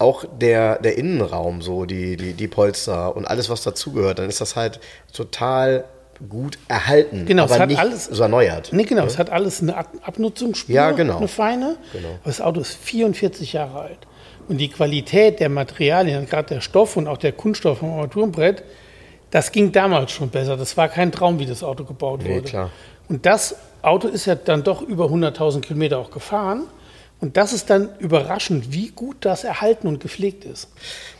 [0.00, 4.40] auch der, der Innenraum, so die, die, die Polster und alles, was dazugehört, dann ist
[4.40, 4.80] das halt
[5.12, 5.84] total
[6.28, 8.70] gut erhalten, Genau, es aber hat nicht alles- so erneuert.
[8.72, 11.16] Nee, genau, es hat alles eine Ab Abnutzungsspur, Ja, genau.
[11.16, 11.76] eine feine.
[11.92, 12.08] Genau.
[12.08, 13.98] Aber das Auto ist 44 Jahre alt.
[14.48, 18.64] Und die Qualität der Materialien, gerade der Stoff und auch der Kunststoff vom Armaturenbrett,
[19.30, 20.56] das ging damals schon besser.
[20.56, 22.42] Das war kein Traum, wie das Auto gebaut Nee, wurde.
[22.48, 22.70] klar.
[23.08, 26.64] Und das Auto ist ja dann doch über 100.000 Kilometer auch gefahren.
[27.20, 30.68] Und das ist dann überraschend, wie gut das erhalten und gepflegt ist.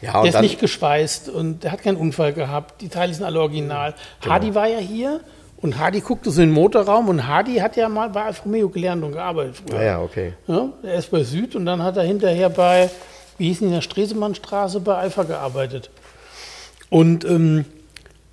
[0.01, 2.81] Ja, der und ist dann, nicht geschweißt und der hat keinen Unfall gehabt.
[2.81, 3.95] Die Teile sind alle original.
[4.21, 4.35] Genau.
[4.35, 5.21] Hardy war ja hier
[5.59, 8.71] und Hardy guckte so in den Motorraum und Hardy hat ja mal bei Alfa Romeo
[8.71, 9.79] gelernt und gearbeitet früher.
[9.79, 10.33] ja, ja, okay.
[10.47, 12.89] Ja, er ist bei Süd und dann hat er hinterher bei,
[13.37, 15.91] wie hieß denn in der Stresemannstraße, bei Alpha gearbeitet.
[16.89, 17.67] Und ähm,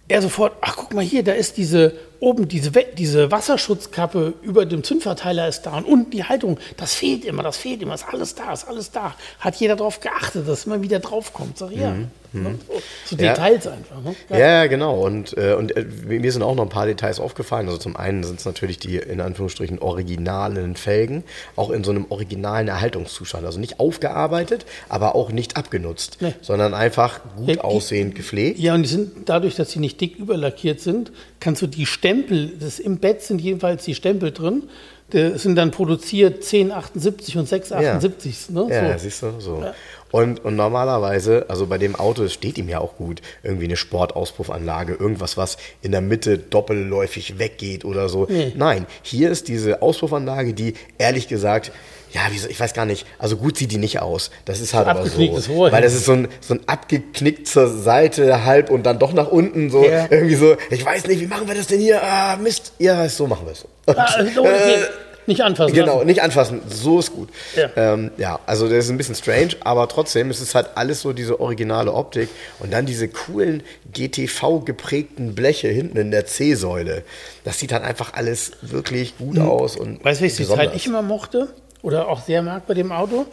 [0.07, 4.83] er sofort, ach guck mal hier, da ist diese oben diese, diese Wasserschutzkappe über dem
[4.83, 8.35] Zündverteiler ist da und unten die Halterung, das fehlt immer, das fehlt immer, ist alles
[8.35, 9.15] da, ist alles da.
[9.39, 11.57] Hat jeder darauf geachtet, dass immer wieder draufkommt.
[11.57, 11.95] Sag ja.
[12.33, 12.55] Ne?
[12.67, 13.33] So, so Ja.
[13.33, 14.01] Details einfach.
[14.03, 14.15] Ne?
[14.29, 14.99] Ja, ja, genau.
[15.05, 17.67] Und, äh, und äh, mir sind auch noch ein paar Details aufgefallen.
[17.67, 21.23] Also zum einen sind es natürlich die in Anführungsstrichen originalen Felgen,
[21.55, 23.45] auch in so einem originalen Erhaltungszustand.
[23.45, 26.33] Also nicht aufgearbeitet, aber auch nicht abgenutzt, Nee.
[26.41, 28.59] sondern einfach gut Ja, die- aussehend gepflegt.
[28.59, 32.51] Ja, und die sind dadurch, dass sie nicht dick überlackiert sind, kannst du die Stempel,
[32.59, 34.67] das im Bett sind jedenfalls die Stempel drin, die
[35.11, 38.49] sind dann produziert 1078 und 678.
[38.49, 38.67] Ne?
[38.69, 39.03] Ja, so.
[39.03, 39.63] siehst du, so.
[40.11, 43.75] Und, und normalerweise, also bei dem Auto, es steht ihm ja auch gut, irgendwie eine
[43.75, 48.25] Sportauspuffanlage, irgendwas, was in der Mitte doppelläufig weggeht oder so.
[48.29, 48.53] Nee.
[48.55, 51.71] Nein, hier ist diese Auspuffanlage, die ehrlich gesagt,
[52.11, 54.31] ja, ich weiß gar nicht, also gut sieht die nicht aus.
[54.45, 55.21] Das ist halt aber so.
[55.49, 59.13] Rohr Weil das ist so ein, so ein abgeknickt zur Seite, halb und dann doch
[59.13, 60.07] nach unten, so Ja.
[60.09, 62.01] irgendwie so, ich weiß nicht, wie machen wir das denn hier?
[62.03, 62.73] Ah, Mist.
[62.79, 63.65] Ja, so machen wir es.
[63.87, 64.85] Ah, so, okay.
[65.27, 65.75] Nicht anfassen.
[65.75, 67.27] Genau, nicht anfassen, so ist gut.
[67.57, 67.69] Ja.
[67.75, 71.11] Ähm, ja, also das ist ein bisschen strange, aber trotzdem ist es halt alles so
[71.11, 77.03] diese originale Optik und dann diese coolen GTV geprägten Bleche hinten in der C-Säule.
[77.43, 80.05] Das sieht dann einfach alles wirklich gut aus und Hm.
[80.05, 80.65] Weißt du, welches besonders.
[80.67, 81.49] Detail ich immer mochte
[81.81, 83.25] oder auch sehr mag bei dem Auto?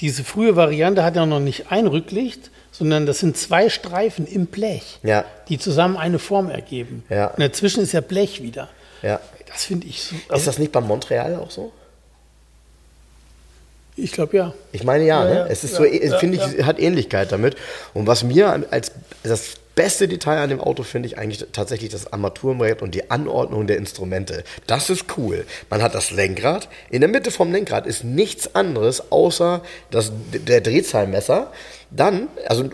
[0.00, 4.46] Diese frühe Variante hat ja noch nicht ein Rücklicht, sondern das sind zwei Streifen im
[4.46, 5.24] Blech, Ja.
[5.48, 7.04] die zusammen eine Form ergeben.
[7.08, 7.28] Ja.
[7.28, 8.68] Und dazwischen ist ja Blech wieder.
[9.02, 9.20] Ja.
[9.46, 10.16] Das finde ich so.
[10.34, 11.72] Ist das nicht beim Montreal auch so?
[13.98, 14.52] ich glaube ja.
[14.72, 15.34] Ich meine ja, Ja, ne?
[15.40, 17.56] ja, es ist ja, so, ja, finde ich, hat Ähnlichkeit damit.
[17.94, 22.12] Und was mir als das beste Detail an dem Auto finde ich eigentlich tatsächlich das
[22.12, 24.42] Armaturenbrett und die Anordnung der Instrumente.
[24.66, 25.46] Das ist cool.
[25.70, 26.68] Man hat das Lenkrad.
[26.90, 29.62] In der Mitte vom Lenkrad ist nichts anderes außer
[29.92, 31.52] das, der Drehzahlmesser.
[31.96, 32.64] Dann, also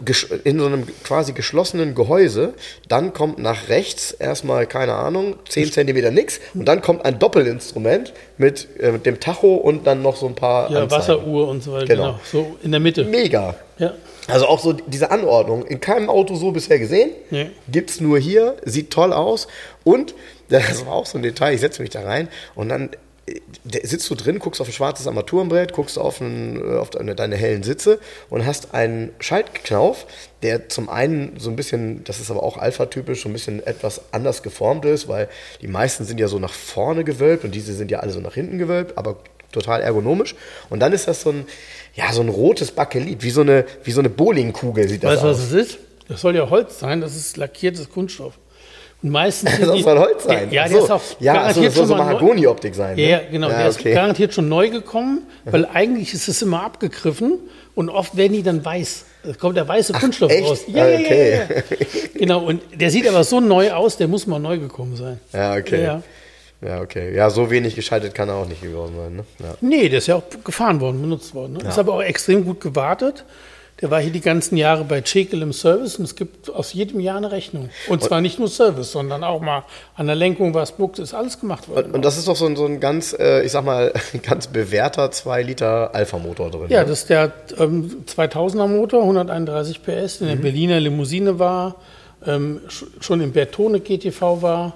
[0.44, 2.54] in so einem quasi geschlossenen Gehäuse,
[2.88, 8.12] dann kommt nach rechts erstmal, keine Ahnung, 10 cm nix und dann kommt ein Doppelinstrument
[8.36, 10.90] mit, äh, mit dem Tacho und dann noch so ein paar Ja, Anzeigen.
[10.90, 11.86] Wasseruhr und so weiter.
[11.86, 12.02] Genau.
[12.02, 12.20] Genau.
[12.30, 13.04] So in der Mitte.
[13.04, 13.54] Mega.
[13.78, 13.94] Ja.
[14.28, 17.10] Also auch so diese Anordnung, in keinem Auto so bisher gesehen.
[17.30, 17.50] Nee.
[17.70, 19.48] Gibt's nur hier, sieht toll aus.
[19.84, 20.14] Und,
[20.48, 22.90] das war auch so ein Detail, ich setze mich da rein und dann
[23.64, 27.36] sitzt du drin, guckst auf ein schwarzes Armaturenbrett, guckst auf, ein, äh, auf deine, deine
[27.36, 30.06] hellen Sitze und hast einen Schaltknauf,
[30.42, 34.00] der zum einen so ein bisschen, das ist aber auch Alpha-typisch, so ein bisschen etwas
[34.12, 35.28] anders geformt ist, weil
[35.60, 38.34] die meisten sind ja so nach vorne gewölbt und diese sind ja alle so nach
[38.34, 39.18] hinten gewölbt, aber
[39.52, 40.34] total ergonomisch.
[40.68, 41.46] Und dann ist das so ein,
[41.94, 45.22] ja, so ein rotes Bakelit, wie so eine, wie so eine Bowlingkugel sieht das Weißt
[45.22, 45.44] du, was aus.
[45.44, 45.78] es ist?
[46.08, 48.38] Das soll ja Holz sein, das ist lackiertes Kunststoff.
[49.02, 50.48] Meistens Das soll Holz sein.
[50.50, 50.84] Ja, der so.
[50.84, 52.96] ist auch ja, garantiert das soll schon so Mahagoni-Optik sein.
[52.96, 53.10] Ja, ne?
[53.10, 53.48] ja, genau.
[53.48, 53.94] der ist okay.
[53.94, 57.38] garantiert schon neu gekommen, weil eigentlich ist es immer abgegriffen
[57.74, 59.06] und oft werden die dann weiß.
[59.24, 60.48] Es kommt der weiße Kunststoff echt?
[60.48, 60.64] raus.
[60.68, 61.30] Ja, ja, Okay.
[61.30, 61.62] ja, ja.
[62.14, 65.18] Genau, und der sieht aber so neu aus, der muss mal neu gekommen sein.
[65.32, 65.84] Ja, okay.
[65.84, 66.02] Ja.
[66.64, 67.14] Ja, okay.
[67.14, 69.16] Ja, so wenig geschaltet kann er auch nicht geworden sein.
[69.16, 69.24] Ne?
[69.40, 69.54] Ja.
[69.60, 71.54] Nee, der ist ja auch gefahren worden, benutzt worden.
[71.54, 71.68] Ne?
[71.68, 73.24] Ist aber auch extrem gut gewartet.
[73.82, 77.00] Der war hier die ganzen Jahre bei Chekel im Service und es gibt aus jedem
[77.00, 77.68] Jahr eine Rechnung.
[77.88, 79.64] Und zwar nicht nur Service, sondern auch mal
[79.96, 81.86] an der Lenkung, was Buchs ist alles gemacht worden.
[81.86, 83.92] Und, und das ist doch so ein, so ein ganz, äh, ich sag mal,
[84.22, 86.66] ganz bewährter 2 Liter Alpha-Motor drin.
[86.68, 86.88] Ja, ne?
[86.90, 91.74] das ist der ähm, 2000er Motor, 131 PS, in der Berliner Limousine war,
[92.24, 94.74] ähm, sch- schon im Bertone GTV war.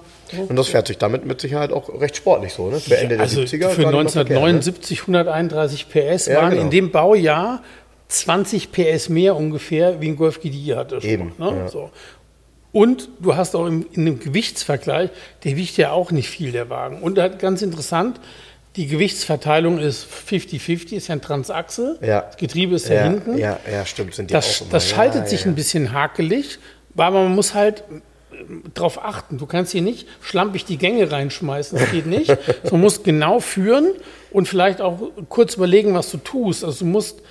[0.48, 2.80] Und das fährt sich damit mit Sicherheit auch recht sportlich so, ne?
[2.80, 3.68] Für Ende der also 70er.
[3.68, 4.46] für gar nicht mal verkehrt, ne?
[4.48, 6.62] 1979 131 PS Ja, waren genau.
[6.62, 7.62] in dem Baujahr
[8.08, 11.00] 20 PS mehr ungefähr, wie ein Golf GTI hatte.
[11.00, 11.56] Schon, Eben, Ne?
[11.56, 11.68] ja.
[11.68, 11.90] So.
[12.72, 15.10] Und du hast auch im, in einem Gewichtsvergleich,
[15.44, 17.00] der wiegt ja auch nicht viel, der Wagen.
[17.00, 18.20] Und hat ganz interessant,
[18.76, 21.98] die Gewichtsverteilung ist 50-50, ist ja ein Transaxel.
[22.02, 22.20] Ja.
[22.22, 23.38] Das Getriebe ist ja, hinten.
[23.38, 24.70] ja, ja, stimmt, sind die Das, auch immer.
[24.72, 25.46] das schaltet ja, sich ja.
[25.46, 26.58] ein bisschen hakelig,
[26.96, 27.84] aber man muss halt
[28.74, 29.38] darauf achten.
[29.38, 32.36] Du kannst hier nicht schlampig die Gänge reinschmeißen, das geht nicht.
[32.68, 33.92] Du musst genau führen
[34.30, 34.98] und vielleicht auch
[35.30, 36.62] kurz überlegen, was du tust.
[36.62, 37.22] Also du musst,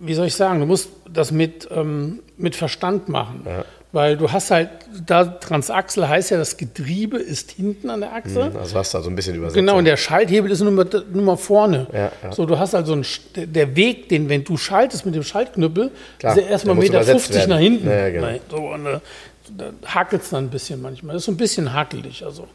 [0.00, 3.42] wie soll ich sagen, du musst das mit, ähm, mit Verstand machen.
[3.92, 4.68] Weil du hast halt,
[5.04, 8.52] da Transaxel heißt ja, das Getriebe ist hinten an der Achse.
[8.56, 9.56] Also hast du also ein bisschen übersetzt.
[9.56, 11.88] Genau, und der Schalthebel ist nur mal, nur mal vorne.
[11.92, 12.32] Ja, ja.
[12.32, 16.36] So, du hast also einen, der- Weg, den, wenn du schaltest mit dem Schaltknüppel, Klar,
[16.36, 17.88] ist ja erstmal der muss 1,50 Meter übersetzt 50 nach hinten.
[17.90, 18.26] Ja, genau.
[18.26, 19.00] Nein, so, und, äh,
[19.58, 21.14] da hakelt es dann ein bisschen manchmal.
[21.14, 22.24] Das ist so ein bisschen hakelig.
[22.24, 22.46] Also.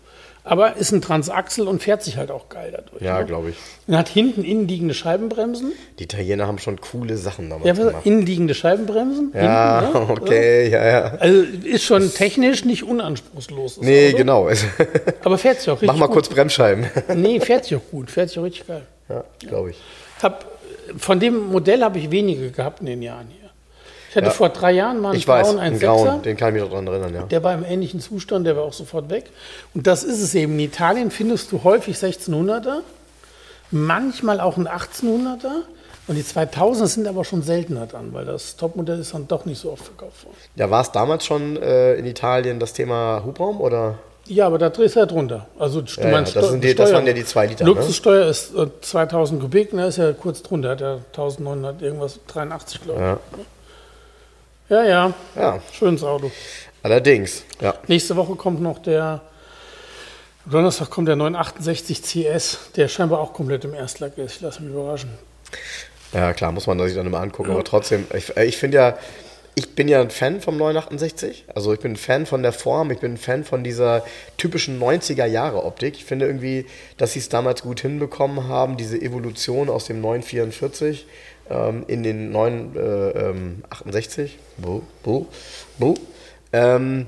[0.47, 3.01] Aber ist ein Transaxel und fährt sich halt auch geil dadurch.
[3.01, 3.25] Ja, ne?
[3.25, 3.55] glaube ich.
[3.87, 5.71] Und hat hinten innenliegende Scheibenbremsen.
[5.97, 8.05] Die Italiener haben schon coole Sachen damals Ja, was, gemacht.
[8.05, 9.31] innenliegende Scheibenbremsen.
[9.33, 10.09] Ja, hinten, ne?
[10.21, 11.01] okay, ja, ja.
[11.19, 13.75] Also ist schon technisch nicht unanspruchslos.
[13.77, 14.17] das Nee, Auto.
[14.17, 14.49] genau.
[15.23, 16.13] Aber fährt sich auch richtig Mach mal gut.
[16.13, 16.85] kurz Bremsscheiben.
[17.15, 18.11] Nee, fährt sich auch gut.
[18.11, 18.83] Fährt sich auch richtig geil.
[19.09, 19.77] ja, glaube ich.
[20.21, 20.45] Hab,
[20.97, 23.44] von dem Modell habe ich wenige gehabt in den Jahren hier.
[24.15, 24.31] Ich hatte Ja.
[24.33, 25.79] vor drei Jahren mal einen Ich weiß, grauen einen 1.6er.
[26.05, 27.23] grauen, den kann ich mich dran erinnern, ja.
[27.23, 29.25] Der war im ähnlichen Zustand, der war auch sofort weg.
[29.73, 30.53] Und das ist es eben.
[30.53, 32.77] In Italien findest du häufig 1600er,
[33.71, 35.63] manchmal auch ein 1800er.
[36.07, 39.59] Und die 2000er sind aber schon seltener dran, weil das Topmodell ist dann doch nicht
[39.59, 40.35] so oft verkauft worden.
[40.55, 43.95] Ja, war es damals schon äh, in Italien das Thema Hubraum oder?
[44.27, 45.47] Ja, aber da drehst du ja drunter.
[45.59, 47.71] Also du Ja, ja, das sind die- das waren ja die zwei Liter, ne?
[47.71, 50.69] Luxussteuer ist äh, 2000 Kubik, ne, ist ja kurz drunter.
[50.69, 53.05] Hat ja 1900 irgendwas, 83 glaube ich.
[53.05, 53.19] Ja.
[54.69, 56.31] Ja, ja, Ja, schönes Auto.
[56.81, 57.43] allerdings.
[57.61, 57.75] Ja.
[57.87, 59.21] Nächste Woche kommt noch der,
[60.45, 64.37] Donnerstag kommt der 968 CS, der scheinbar auch komplett im Erstlack ist.
[64.37, 65.11] Ich lasse mich überraschen.
[66.13, 67.51] ja, klar, muss man sich dann immer angucken.
[67.51, 68.97] Aber trotzdem, ich, äh, ich finde ja,
[69.53, 71.45] ich bin ja ein Fan vom 968.
[71.53, 74.03] Also ich bin ein Fan von der Form, ich bin ein Fan von dieser
[74.37, 75.95] typischen 90er-Jahre-Optik.
[75.95, 76.65] Ich finde irgendwie,
[76.97, 81.05] dass sie es damals gut hinbekommen haben, diese Evolution aus dem 944
[81.49, 84.37] ähm, in den 968.
[84.57, 85.25] Buh, buh,
[85.77, 85.95] buh.
[86.53, 87.07] Ähm,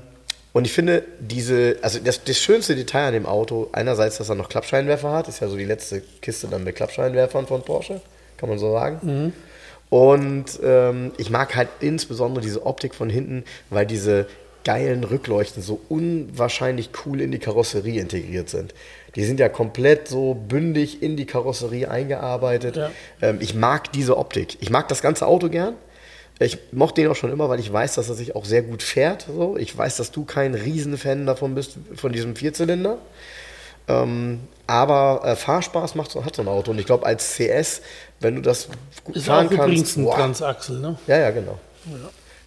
[0.52, 4.34] und ich finde, diese, also das, das schönste Detail an dem Auto, einerseits, dass er
[4.34, 8.00] noch Klappscheinwerfer hat, ist ja so die letzte Kiste dann mit Klappscheinwerfern von Porsche,
[8.36, 9.32] kann man so sagen.
[9.90, 14.26] Und ähm, ich mag halt insbesondere diese Optik von hinten, weil diese
[14.64, 18.74] geilen Rückleuchten so unwahrscheinlich cool in die Karosserie integriert sind.
[19.18, 22.76] Die sind ja komplett so bündig in die Karosserie eingearbeitet.
[22.76, 22.90] Ja.
[23.20, 24.56] Ähm, ich mag diese Optik.
[24.60, 25.74] Ich mag das ganze Auto gern.
[26.38, 28.80] Ich mochte ihn auch schon immer, weil ich weiß, dass er sich auch sehr gut
[28.80, 29.26] fährt.
[29.26, 29.56] So.
[29.56, 32.98] Ich weiß, dass du kein Riesenfan davon bist, von diesem Vierzylinder.
[33.88, 36.70] Ähm, aber äh, Fahrspaß macht so, hat so ein Auto.
[36.70, 37.82] Und ich glaube, als CS,
[38.20, 38.68] wenn du das
[39.02, 39.96] gut Ist fahren auch übrigens kannst.
[39.96, 40.14] ein boah.
[40.14, 40.96] Transaxel, ne?
[41.08, 41.58] Ja, ja, genau.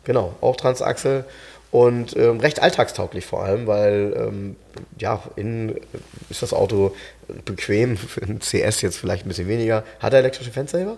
[0.05, 1.25] Genau, auch Transaxel
[1.71, 4.55] und ähm, recht alltagstauglich vor allem, weil ähm,
[4.99, 5.75] ja, innen
[6.29, 6.93] ist das Auto
[7.45, 9.83] bequem, für einen CS jetzt vielleicht ein bisschen weniger.
[9.99, 10.97] Hat er elektrische Fenster?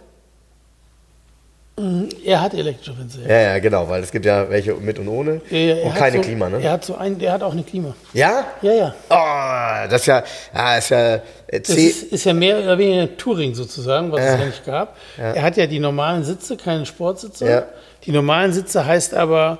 [2.23, 3.21] Er hat elektrische Fenster.
[3.27, 5.95] Ja, ja, genau, weil es gibt ja welche mit und ohne Ja, ja, er und
[5.95, 6.61] keine so, Klima, ne?
[6.61, 7.95] Er hat so einen, der hat auch eine Klima.
[8.13, 8.45] Ja?
[8.61, 8.95] Ja, ja.
[9.09, 11.15] Oh, das ist ja, ja, ist ja
[11.47, 14.97] äh, Das ist, ist ja mehr oder weniger Touring sozusagen, was es ja nicht gab.
[15.17, 17.49] Er hat ja die normalen Sitze, keine Sportsitze.
[17.49, 17.65] Ja.
[18.05, 19.59] Die normalen Sitze heißt aber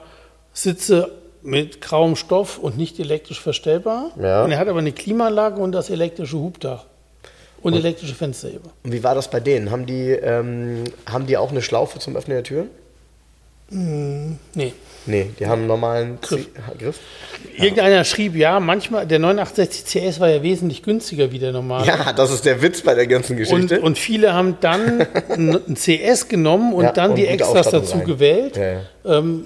[0.53, 1.11] Sitze
[1.41, 4.11] mit grauem Stoff und nicht elektrisch verstellbar.
[4.21, 4.43] Ja.
[4.45, 6.85] Und er hat aber eine Klimaanlage und das elektrische Hubdach.
[7.61, 8.69] Und, elektrische Fensterheber.
[8.83, 9.71] Und wie war das bei denen?
[9.71, 12.67] Haben die, ähm, haben die auch eine Schlaufe zum Öffnen der Türen?
[13.69, 14.73] Nee.
[15.05, 16.47] Nee, die haben einen normalen Griff.
[16.53, 16.99] Z- Griff.
[17.57, 21.87] Irgendeiner schrieb, ja, manchmal, der 968 CS war ja wesentlich günstiger wie der normale.
[21.87, 23.81] Ja, das ist der Witz bei der ganzen Und, Geschichte.
[23.81, 28.05] und viele haben dann ein CS genommen und Ja, dann und die Extras dazu rein.
[28.05, 28.57] gewählt.
[28.57, 28.81] Ja, ja.
[29.05, 29.45] Ähm,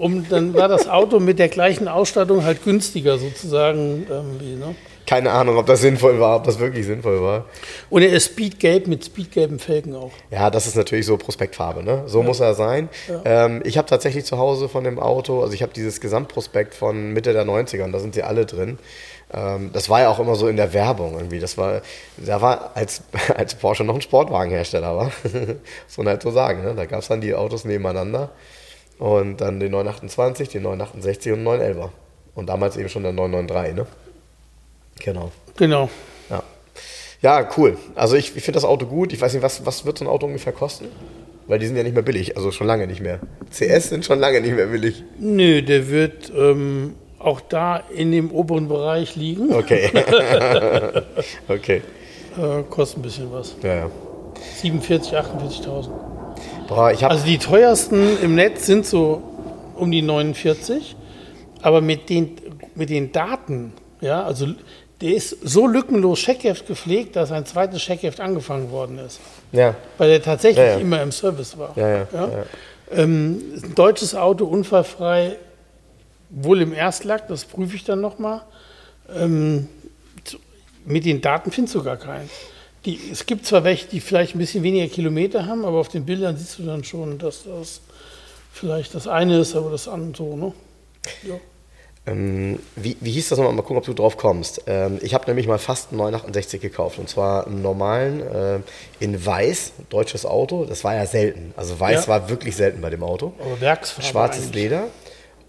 [0.00, 4.06] um, dann war das Auto mit der gleichen Ausstattung halt günstiger sozusagen.
[4.10, 4.74] Ähm, ne?
[5.06, 7.46] Keine Ahnung, ob das sinnvoll war, ob das wirklich sinnvoll war.
[7.90, 10.12] Und er ist speedgelb mit speedgelben Felgen auch.
[10.30, 12.04] Ja, das ist natürlich so Prospektfarbe, ne?
[12.06, 12.88] So muss er sein.
[13.24, 17.12] Ähm, ich habe tatsächlich zu Hause von dem Auto, also ich habe dieses Gesamtprospekt von
[17.12, 18.78] Mitte der 90er und da sind sie alle drin.
[19.32, 21.40] Ähm, das war ja auch immer so in der Werbung irgendwie.
[21.40, 21.82] Das war,
[22.16, 23.02] da war als,
[23.36, 25.12] als Porsche noch ein Sportwagenhersteller war.
[25.24, 26.62] muss man halt so sagen.
[26.62, 26.74] Ne?
[26.74, 28.30] Da gab es dann die Autos nebeneinander.
[29.00, 31.88] Und dann den 928, den 968 und den 911er.
[32.34, 33.86] Und damals eben schon der 993, ne?
[35.00, 35.32] Genau.
[35.56, 35.88] Genau.
[36.28, 36.42] Ja.
[37.22, 37.78] Ja, cool.
[37.94, 39.12] Also ich, ich finde das Auto gut.
[39.14, 40.88] Ich weiß nicht, was, was wird so ein Auto ungefähr kosten?
[41.46, 43.20] Weil die sind ja nicht mehr billig, also schon lange nicht mehr.
[43.50, 45.02] CS sind schon lange nicht mehr billig.
[45.18, 49.52] Nö, der wird ähm, auch da in dem oberen Bereich liegen.
[49.52, 49.90] Okay.
[51.48, 51.82] okay.
[52.38, 53.56] Äh, kostet ein bisschen was.
[53.62, 53.90] Ja, ja.
[54.56, 55.90] 47, 48.000.
[56.70, 59.20] Boah, ich Also die teuersten im Netz sind so
[59.74, 60.94] um die 49,
[61.62, 62.36] aber mit den,
[62.76, 64.46] mit den Daten, ja, also
[65.00, 69.18] der ist so lückenlos Checkheft gepflegt, dass ein zweites Checkheft angefangen worden ist,
[69.50, 70.78] ja, weil der tatsächlich Ja, ja.
[70.78, 71.72] immer im Service war.
[71.74, 72.28] Ja, ja, ja.
[72.92, 75.36] Ähm, ein deutsches Auto, unfallfrei,
[76.28, 78.42] wohl im Erstlack, das prüfe ich dann nochmal.
[79.12, 79.66] Ähm,
[80.84, 82.30] mit den Daten findest du gar keinen.
[82.84, 86.06] Die, es gibt zwar welche, die vielleicht ein bisschen weniger Kilometer haben, aber auf den
[86.06, 87.80] Bildern siehst du dann schon, dass das
[88.52, 90.52] vielleicht das eine ist, aber das andere so, ne?
[91.26, 91.34] Ja.
[92.06, 93.52] Ähm, wie, wie hieß das nochmal?
[93.54, 94.62] Mal gucken, ob du drauf kommst.
[94.66, 96.98] Ähm, ich habe nämlich mal fast einen 968 gekauft.
[96.98, 98.60] Und zwar einen normalen äh,
[99.00, 100.64] in weiß, deutsches Auto.
[100.64, 101.52] Das war ja selten.
[101.56, 102.08] Also weiß Ja.
[102.08, 103.34] war wirklich selten bei dem Auto.
[103.38, 104.54] Aber Werksfarbe Schwarzes eigentlich.
[104.62, 104.86] Leder.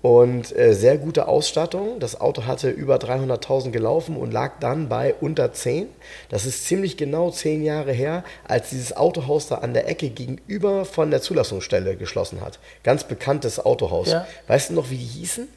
[0.02, 2.00] Und äh, sehr gute Ausstattung.
[2.00, 5.88] Das Auto hatte über 300.000 gelaufen und lag dann bei unter 10.
[6.30, 10.86] Das ist ziemlich genau 10 Jahre her, als dieses Autohaus da an der Ecke gegenüber
[10.86, 12.58] von der Zulassungsstelle geschlossen hat.
[12.84, 14.10] Ganz bekanntes Autohaus.
[14.10, 14.28] Ja.
[14.48, 15.48] Weißt du noch, wie die hießen?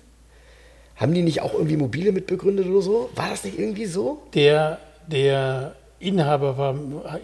[0.96, 3.10] Haben die nicht auch irgendwie Mobile mitbegründet oder so?
[3.14, 4.22] War das nicht irgendwie so?
[4.34, 5.74] Der, der
[6.06, 6.74] Inhaber war,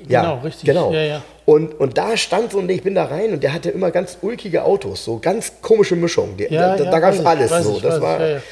[0.06, 0.64] genau, richtig.
[0.66, 0.92] Genau.
[0.92, 1.22] Ja, ja.
[1.46, 3.90] Und, und da stand so ein Ding, ich bin da rein und der hatte immer
[3.90, 6.36] ganz ulkige Autos, so ganz komische Mischungen.
[6.36, 7.76] Die, Ja, da ja, da gab es alles so.
[7.76, 8.42] ich, das war, ja, ja.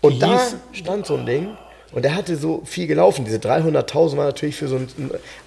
[0.00, 1.56] Und da hieß- stand so ein Ding
[1.92, 3.24] und der hatte so viel gelaufen.
[3.24, 4.88] Diese 300.000 war natürlich für so ein.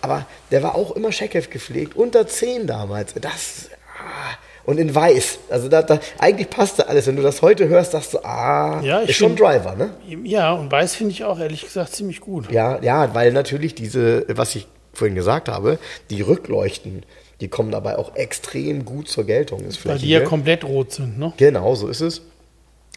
[0.01, 3.13] Aber der war auch immer Checkheft gepflegt, unter 10 damals.
[3.15, 3.69] Das.
[3.97, 4.35] ah,
[4.69, 5.39] Und in weiß.
[5.49, 7.07] Also da, da, eigentlich passte alles.
[7.07, 9.89] Wenn du das heute hörst, sagst du, ah, Ja, ist schon find- Driver, ne?
[10.23, 12.51] Ja, und weiß finde ich auch ehrlich gesagt ziemlich gut.
[12.51, 15.79] Ja, ja, weil natürlich diese, was ich vorhin gesagt habe,
[16.11, 17.01] die Rückleuchten,
[17.41, 19.61] die kommen dabei auch extrem gut zur Geltung.
[19.61, 21.33] Ist Weil die ja hier- komplett rot sind, ne?
[21.37, 22.21] Genau, so ist es.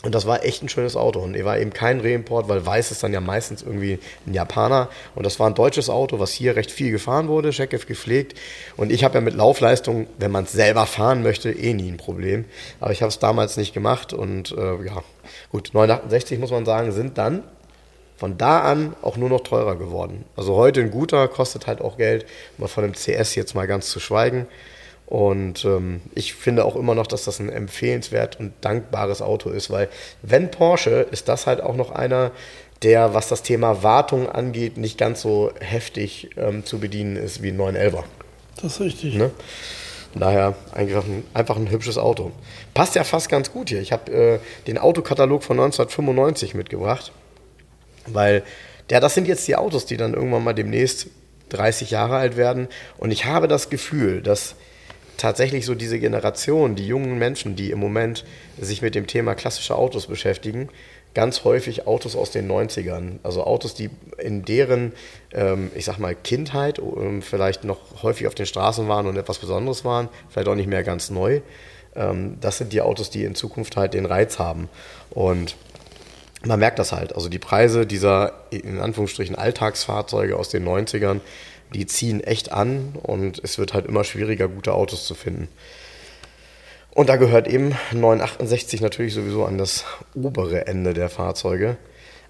[0.03, 1.21] Und das war echt ein schönes Auto.
[1.21, 4.89] Und er war eben kein Reimport, weil weiß ist dann ja meistens irgendwie ein Japaner.
[5.15, 8.39] Und das war ein deutsches Auto, was hier recht viel gefahren wurde, Checkev gepflegt.
[8.77, 11.99] Und ich habe ja mit Laufleistung, wenn man es selber fahren möchte, eh nie ein
[11.99, 12.45] Problem.
[12.81, 14.13] Aber ich habe es damals nicht gemacht.
[14.13, 15.03] Und äh, ja,
[15.53, 17.45] gut, 968 muss man sagen, sind dann
[18.17, 20.25] von da an auch nur noch teurer geworden.
[20.37, 22.25] Also heute ein guter kostet halt auch Geld,
[22.57, 24.47] mal von dem CS jetzt mal ganz zu schweigen.
[25.13, 29.69] Und ähm, ich finde auch immer noch, dass das ein empfehlenswert und dankbares Auto ist,
[29.69, 29.91] weil
[30.23, 32.31] wenn Porsche, ist das halt auch noch einer,
[32.81, 37.51] der, was das Thema Wartung angeht, nicht ganz so heftig ähm, zu bedienen ist wie
[37.51, 38.05] ein 911er.
[38.63, 39.17] Das ist richtig.
[39.17, 39.31] Ne?
[40.15, 42.33] Daher einfach ein, einfach ein hübsches Auto.
[42.73, 43.83] Passt ja fast ganz gut hier.
[43.83, 47.13] Ich habe äh, den Autokatalog von 1995 mitgebracht,
[48.07, 48.45] weil
[48.91, 51.09] ja, das sind jetzt die Autos, die dann irgendwann mal demnächst
[51.51, 52.69] 30 Jahre alt werden.
[52.97, 54.55] Und ich habe das Gefühl, dass
[55.17, 58.25] tatsächlich so diese Generation, die jungen Menschen, die im Moment
[58.61, 60.69] sich mit dem Thema klassische Autos beschäftigen,
[61.15, 63.19] ganz häufig Autos aus den 90ern.
[63.23, 64.93] Also Autos, die in deren,
[65.33, 69.39] ähm, ich sag mal, Kindheit ähm, vielleicht noch häufig auf den Straßen waren und etwas
[69.39, 71.41] Besonderes waren, vielleicht auch nicht mehr ganz neu.
[71.95, 74.69] Ähm, das sind die Autos, die in Zukunft halt den Reiz haben.
[75.11, 75.57] Und
[76.45, 77.15] man merkt das halt.
[77.15, 81.21] Also die Preise dieser in Anführungsstrichen Alltagsfahrzeuge aus den 90ern,
[81.75, 85.49] die ziehen echt an und es wird halt immer schwieriger, gute Autos zu finden.
[86.95, 91.79] Und da gehört eben 968 natürlich sowieso an das obere Ende der Fahrzeuge.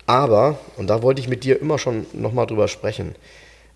[0.06, 3.14] Aber, und da wollte ich mit dir immer schon nochmal drüber sprechen,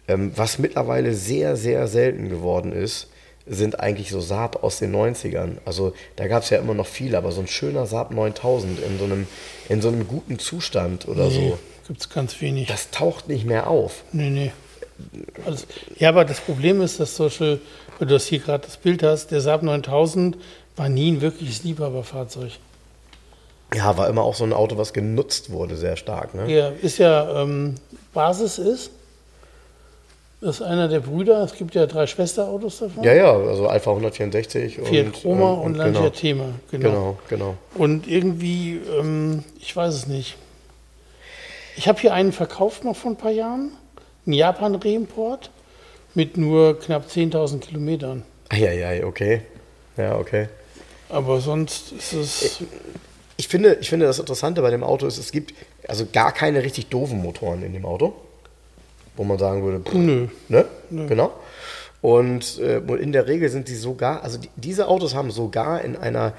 [0.09, 3.09] ähm, was mittlerweile sehr, sehr selten geworden ist,
[3.47, 5.59] sind eigentlich so Saab aus den 90ern.
[5.65, 8.99] Also da gab es ja immer noch viele, aber so ein schöner Saab 9000 in
[8.99, 9.27] so einem,
[9.69, 12.67] in so einem guten Zustand oder so, Gibt es ganz wenig.
[12.67, 14.03] das taucht nicht mehr auf.
[14.13, 14.53] Nee, nee.
[15.45, 15.67] Also,
[15.99, 17.61] ja, aber das Problem ist, dass solche,
[17.99, 20.37] weil du das hier gerade das Bild hast, der Saab 9000
[20.77, 22.53] war nie ein wirkliches Liebhaberfahrzeug.
[23.75, 26.35] Ja, war immer auch so ein Auto, was genutzt wurde, sehr stark.
[26.35, 26.53] Ne?
[26.53, 27.75] Ja, ist ja ähm,
[28.15, 28.91] Basis ist.
[30.41, 31.43] Das ist einer der Brüder.
[31.43, 33.03] Es gibt ja drei Schwesterautos davon.
[33.03, 36.45] Ja, ja, also Alpha 164 Fiat und, Chroma ähm, und, genau, Lancia Thema.
[36.71, 36.89] Genau.
[36.89, 37.55] Genau, genau.
[37.75, 40.37] Und irgendwie, ähm, ich weiß es nicht.
[41.77, 43.73] Ich habe hier einen verkauft noch vor ein paar Jahren.
[44.27, 45.51] Ein Japan-Reimport
[46.15, 48.25] mit nur knapp 10.000 Kilometern.
[48.49, 49.43] Eieiei, okay.
[49.97, 50.49] Ja, okay.
[51.09, 52.63] Aber sonst ist es.
[53.37, 55.55] Ich finde, ich finde, das Interessante bei dem Auto ist, es gibt
[55.87, 58.15] also gar keine richtig doofen Motoren in dem Auto,
[59.17, 60.29] wo man sagen würde, pff, Nö.
[60.49, 60.65] Ne?
[60.91, 61.33] Genau.
[62.03, 65.97] Und äh, in der Regel sind sie sogar, also die, diese Autos haben sogar in
[65.97, 66.35] einer,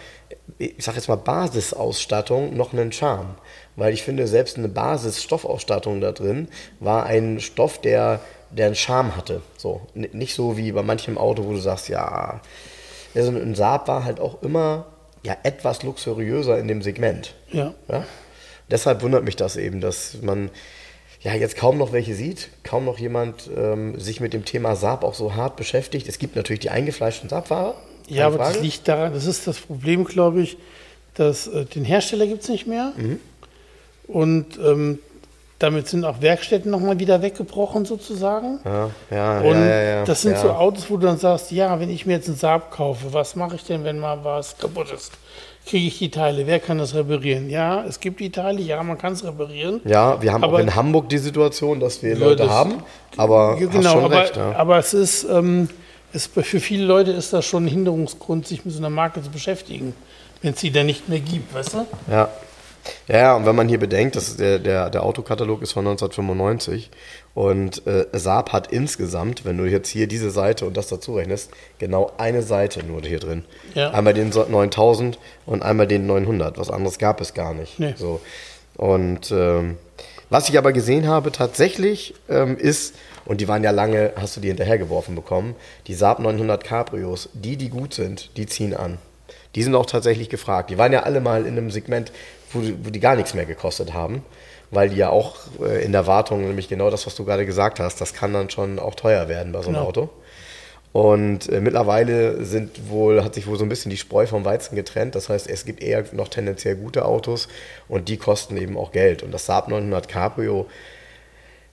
[0.58, 3.36] ich sag jetzt mal Basisausstattung noch einen Charme.
[3.76, 6.48] Weil ich finde, selbst eine Basisstoffausstattung da drin
[6.80, 9.42] war ein Stoff, der, der einen Charme hatte.
[9.58, 9.82] So.
[9.96, 12.42] N- Nicht so wie bei manchem Auto, wo du sagst, ja,
[13.14, 14.86] also ein Saab war halt auch immer
[15.24, 17.34] ja, etwas luxuriöser in dem Segment.
[17.52, 17.74] Ja.
[17.88, 18.06] Ja?
[18.70, 20.50] Deshalb wundert mich das eben, dass man
[21.22, 25.04] ja jetzt kaum noch welche sieht, kaum noch jemand ähm, sich mit dem Thema Saab
[25.04, 26.08] auch so hart beschäftigt.
[26.08, 27.76] Es gibt natürlich die eingefleischten Saab-Fahrer.
[28.08, 28.66] Ja, aber keine das Frage.
[28.66, 30.58] liegt daran, das ist das Problem, glaube ich,
[31.16, 32.94] dass äh, den Hersteller gibt es nicht mehr.
[32.96, 33.20] Mhm.
[34.08, 35.00] Und ähm,
[35.60, 38.60] damit sind auch Werkstätten nochmal wieder weggebrochen sozusagen.
[38.64, 40.42] Ja, ja, Und ja, ja, ja, das sind ja.
[40.42, 43.36] so Autos, wo du dann sagst, ja, wenn ich mir jetzt einen Saab kaufe, was
[43.36, 45.12] mache ich denn, wenn mal was kaputt ist?
[45.68, 46.48] Kriege ich die Teile?
[46.48, 47.50] Wer kann das reparieren?
[47.50, 49.82] Ja, es gibt die Teile, ja, man kann es reparieren.
[49.84, 52.76] Ja, wir haben Aber- auch in Hamburg die Situation, dass wir Leute das- haben,
[53.18, 54.38] aber Ja, genau, aber, recht.
[54.38, 54.56] Ja.
[54.56, 55.68] aber es ist, ähm,
[56.14, 59.30] es, für viele Leute ist das schon ein Hinderungsgrund, sich mit so einer Marke zu
[59.30, 59.94] beschäftigen,
[60.42, 61.86] wenn es sie dann nicht mehr gibt, weißt du?
[62.10, 62.30] Ja.
[63.08, 66.90] Ja, und wenn man hier bedenkt, dass der, der, der Autokatalog ist von 1995
[67.34, 71.52] und äh, Saab hat insgesamt, wenn du jetzt hier diese Seite und das dazu rechnest,
[71.80, 73.46] genau eine Seite nur hier drin.
[73.76, 73.92] Ja.
[73.92, 76.58] Einmal den so- 9000 und einmal den 900.
[76.58, 77.80] Was anderes gab es gar nicht.
[77.80, 77.94] Nee.
[77.98, 78.20] So.
[78.76, 79.78] Und ähm,
[80.30, 84.42] was ich aber gesehen habe tatsächlich ähm, ist, und die waren ja lange, hast du
[84.42, 85.56] die hinterhergeworfen bekommen,
[85.88, 88.98] die Saab 900 Cabrios, die, die gut sind, die ziehen an.
[89.56, 90.70] Die sind auch tatsächlich gefragt.
[90.70, 92.12] Die waren ja alle mal in einem Segment,
[92.52, 94.24] wo, die- wo die gar nichts mehr gekostet haben,
[94.72, 97.80] weil die ja auch äh, in der Wartung, nämlich genau das, was du gerade gesagt
[97.80, 99.88] hast, das kann dann schon auch teuer werden bei so einem Genau.
[99.88, 100.10] Auto.
[100.94, 104.76] Und äh, mittlerweile sind wohl, hat sich wohl so ein bisschen die Spreu vom Weizen
[104.76, 105.14] getrennt.
[105.16, 107.50] Das heißt, es gibt eher noch tendenziell gute Autos
[107.88, 109.22] und die kosten eben auch Geld.
[109.22, 110.66] Und das Saab 900 Cabrio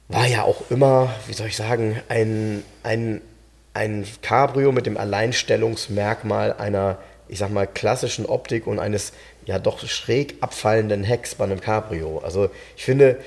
[0.08, 3.22] war ja auch immer, wie soll ich sagen, ein, ein,
[3.72, 6.98] ein Cabrio mit dem Alleinstellungsmerkmal einer,
[7.28, 9.12] ich sag mal, klassischen Optik und eines
[9.46, 12.18] ja doch schräg abfallenden Hecks bei einem Cabrio.
[12.24, 13.18] Also ich finde,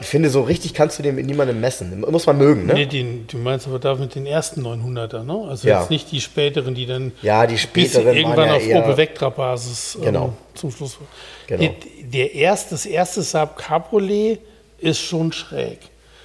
[0.00, 2.00] ich finde, so richtig kannst du den mit niemandem messen.
[2.10, 2.74] Muss man mögen, ne?
[2.74, 5.48] Nee, den, du meinst aber da mit den ersten 900er, ne?
[5.48, 5.80] Also Ja.
[5.80, 9.96] jetzt nicht die späteren, die dann Ja, die bis späteren irgendwann ja auf Opel Vectra-Basis
[9.96, 10.32] ähm, Genau.
[10.54, 10.98] zum Schluss.
[11.46, 11.60] Genau.
[11.62, 11.72] Der,
[12.02, 14.40] der erste, das erste Saab Cabriolet
[14.78, 15.78] ist schon schräg.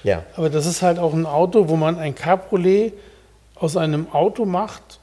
[0.03, 0.23] Ja.
[0.35, 2.93] Aber das ist halt auch ein Auto, wo man ein Cabriolet
[3.55, 4.99] aus einem Auto macht,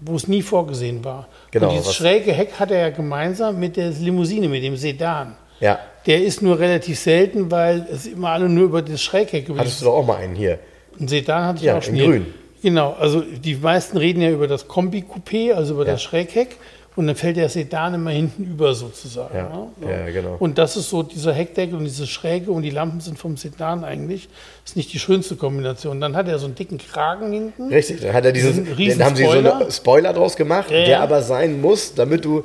[0.00, 1.28] wo es nie vorgesehen war.
[1.54, 5.36] Genau, Und dieses schräge Heck hat er ja gemeinsam mit der Limousine, mit dem Sedan.
[5.60, 5.78] Ja.
[6.04, 9.80] Der ist nur relativ selten, weil es immer alle nur über das Schrägheck über Hattest
[9.80, 10.58] du doch auch mal einen hier.
[11.00, 11.94] ein Sedan hatte ich Ja, auch schon.
[11.94, 12.26] in grün.
[12.60, 15.92] Genau, also die meisten reden ja über das Kombi-Coupé, also über Ja.
[15.92, 16.56] das Schrägheck.
[16.96, 19.36] Und dann fällt der Sedan immer hinten über sozusagen.
[19.36, 19.90] Ja, ne?
[20.06, 20.36] ja, genau.
[20.38, 23.82] Und das ist so dieser Heckdeckel und diese Schräge und die Lampen sind vom Sedan
[23.84, 24.28] eigentlich.
[24.62, 26.00] Das ist nicht die schönste Kombination.
[26.00, 27.68] Dann hat er so einen dicken Kragen hinten.
[27.68, 29.56] Richtig, dann hat er Diesen riesen dann haben sie so Spoiler.
[29.56, 32.44] eine Spoiler draus gemacht, Ja, der aber sein muss, damit du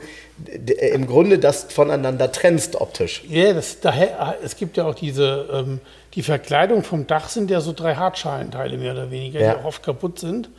[0.94, 3.24] im Grunde das voneinander trennst optisch.
[3.30, 5.80] Ja, das, daher, es gibt ja auch diese, ähm,
[6.16, 9.54] die Verkleidung vom Dach sind ja so drei Hartschalenteile mehr oder weniger, Ja.
[9.54, 10.50] die auch oft kaputt sind.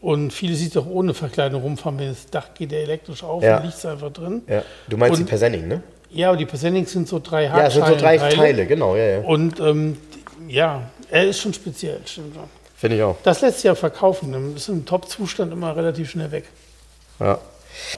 [0.00, 3.58] Und viele sieht auch ohne Verkleidung rumfahren, wenn das Dach geht ja elektrisch auf Ja.
[3.58, 4.42] und liegt es einfach drin.
[4.48, 4.62] Ja.
[4.88, 5.82] Du meinst Und- die Persenning, ne?
[6.12, 8.36] Ja, aber die Persinnings sind so drei Ja, es sind so drei Hartschalenteile.
[8.36, 9.20] Teile, genau, ja, ja.
[9.20, 9.96] Und ähm,
[10.48, 12.44] ja, er ist schon speziell, stimmt schon.
[12.76, 13.16] Finde ich auch.
[13.22, 14.32] Das lässt sich ja verkaufen.
[14.54, 16.44] Das ist im Top-Zustand immer relativ schnell weg.
[17.20, 17.38] Ja.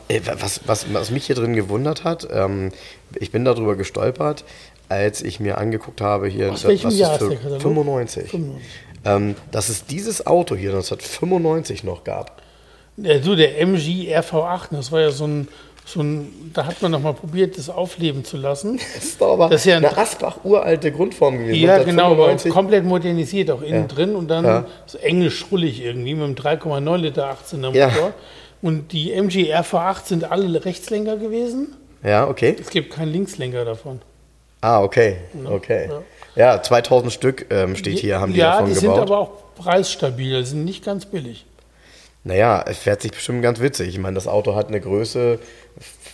[0.09, 2.73] Äh, Was, was, was mich hier drin gewundert hat, ähm,
[3.15, 4.45] ich bin darüber gestolpert,
[4.91, 7.63] als ich mir angeguckt habe hier, Aus welchem was Jahr ist der Katalog?
[7.63, 8.69] 95, 95.
[9.05, 12.41] Ähm, dass es dieses Auto hier 1995 noch gab.
[12.97, 15.49] Der, so der MG RV8, das war ja so ein,
[15.85, 18.79] so ein, da hat man noch mal probiert, das aufleben zu lassen.
[18.95, 21.61] Das ist doch aber Das ist ja ein- eine Asbach-uralte Grundform gewesen.
[21.65, 22.53] Ja, genau, aber 1995.
[22.53, 23.87] komplett modernisiert, auch innen Ja.
[23.89, 24.65] drin und dann Ja.
[24.87, 27.89] so englisch schrullig irgendwie mit einem 3,9 Liter 18er Ja.
[27.89, 28.13] Motor.
[28.61, 31.75] Und die MG RV8 sind alle Rechtslenker gewesen.
[32.05, 32.55] Ja, okay.
[32.61, 34.01] Es gibt keinen Linkslenker davon.
[34.61, 35.17] Ah, okay.
[35.45, 35.89] Okay.
[35.91, 36.03] Ja,
[36.37, 38.95] 2000 Stück ähm, steht hier, haben die ja, davon die gebaut.
[38.97, 41.47] sind aber auch preisstabil, die sind nicht ganz billig.
[42.25, 43.89] Naja, es fährt sich bestimmt ganz witzig.
[43.89, 45.41] Ich meine, das Auto hat eine Größe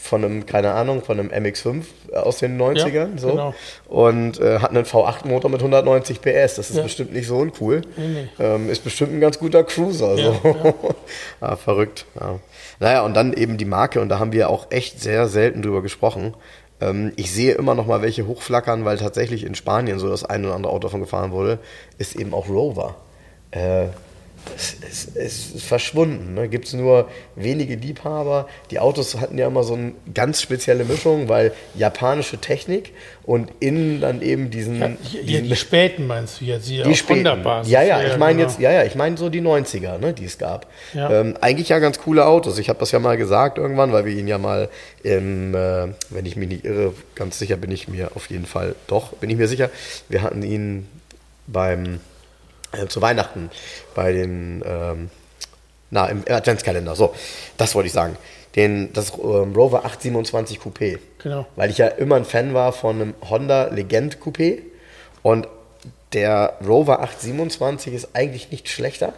[0.01, 2.93] von einem, keine Ahnung, von einem MX5 aus den 90ern.
[2.93, 3.29] Ja, so.
[3.29, 3.55] genau.
[3.89, 6.55] Und äh, hat einen V8-Motor mit 190 PS.
[6.55, 6.83] Das ist Ja.
[6.83, 7.83] bestimmt nicht so uncool.
[7.99, 8.29] Nee, nee.
[8.43, 10.15] Ähm, ist bestimmt ein ganz guter Cruiser.
[10.15, 10.75] Ja, so.
[11.43, 12.07] ah, verrückt.
[12.19, 12.39] Ja.
[12.81, 14.01] Naja, und dann eben die Marke.
[14.01, 16.33] Und da haben wir auch echt sehr selten drüber gesprochen.
[16.81, 20.45] Ähm, ich sehe immer noch mal welche hochflackern, weil tatsächlich in Spanien so das ein
[20.45, 21.59] oder andere Auto davon gefahren wurde,
[21.99, 22.97] ist eben auch Rover.
[23.51, 23.87] Äh,
[24.57, 26.35] es, es, es ist verschwunden.
[26.35, 26.49] Ne?
[26.49, 28.49] Gibt es nur wenige Liebhaber.
[28.71, 32.93] Die Autos hatten ja immer so eine ganz spezielle Mischung, weil japanische Technik
[33.25, 34.81] und innen dann eben diesen.
[34.81, 34.89] Ja,
[35.23, 37.25] diesen die späten meinst du jetzt hier die späten.
[37.65, 38.49] Ja, ja, ich meine genau.
[38.49, 40.67] jetzt, ja, ja, ich meine so die 90er, ne, die es gab.
[40.95, 41.11] Ja.
[41.11, 42.59] Ähm, eigentlich ja ganz coole Autos.
[42.59, 44.69] Ich habe das ja mal gesagt irgendwann, weil wir ihn ja mal
[45.03, 48.75] im, äh, wenn ich mich nicht irre, ganz sicher bin ich mir auf jeden Fall,
[48.87, 49.71] doch, bin ich mir sicher,
[50.09, 50.87] wir hatten ihn
[51.47, 52.01] beim
[52.73, 53.51] äh, zu Weihnachten
[53.95, 55.11] bei den ähm,
[55.91, 56.95] na, im Adventskalender.
[56.95, 57.15] So,
[57.57, 58.17] das wollte ich sagen.
[58.57, 60.99] Den, das ähm, Rover 827 Coupé.
[61.23, 61.47] Genau.
[61.57, 64.61] Weil ich ja immer ein Fan war von einem Honda Legend Coupé.
[65.23, 65.49] Und
[66.13, 69.13] der Rover 827 ist eigentlich nicht schlechter.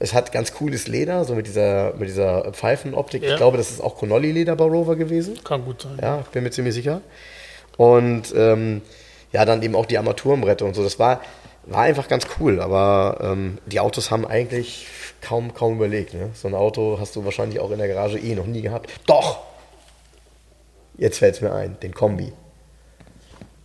[0.00, 3.22] Es hat ganz cooles Leder, so mit dieser, mit dieser Pfeifenoptik.
[3.22, 3.30] Ja.
[3.30, 5.42] Ich glaube, das ist auch Conolly-Leder bei Rover gewesen.
[5.42, 5.98] Kann gut sein.
[6.00, 7.00] Ja, ich bin mir ziemlich sicher.
[7.76, 8.82] Und ähm,
[9.32, 10.84] ja, dann eben auch die Armaturenbretter und so.
[10.84, 11.20] Das war,
[11.70, 12.60] war einfach ganz cool.
[12.60, 14.86] Aber ähm, die Autos haben eigentlich
[15.20, 16.14] kaum, kaum überlegt.
[16.14, 16.30] Ne?
[16.34, 18.90] So ein Auto hast du wahrscheinlich auch in der Garage eh noch nie gehabt.
[19.06, 19.38] Doch!
[20.96, 22.32] Jetzt fällt es mir ein, den Kombi.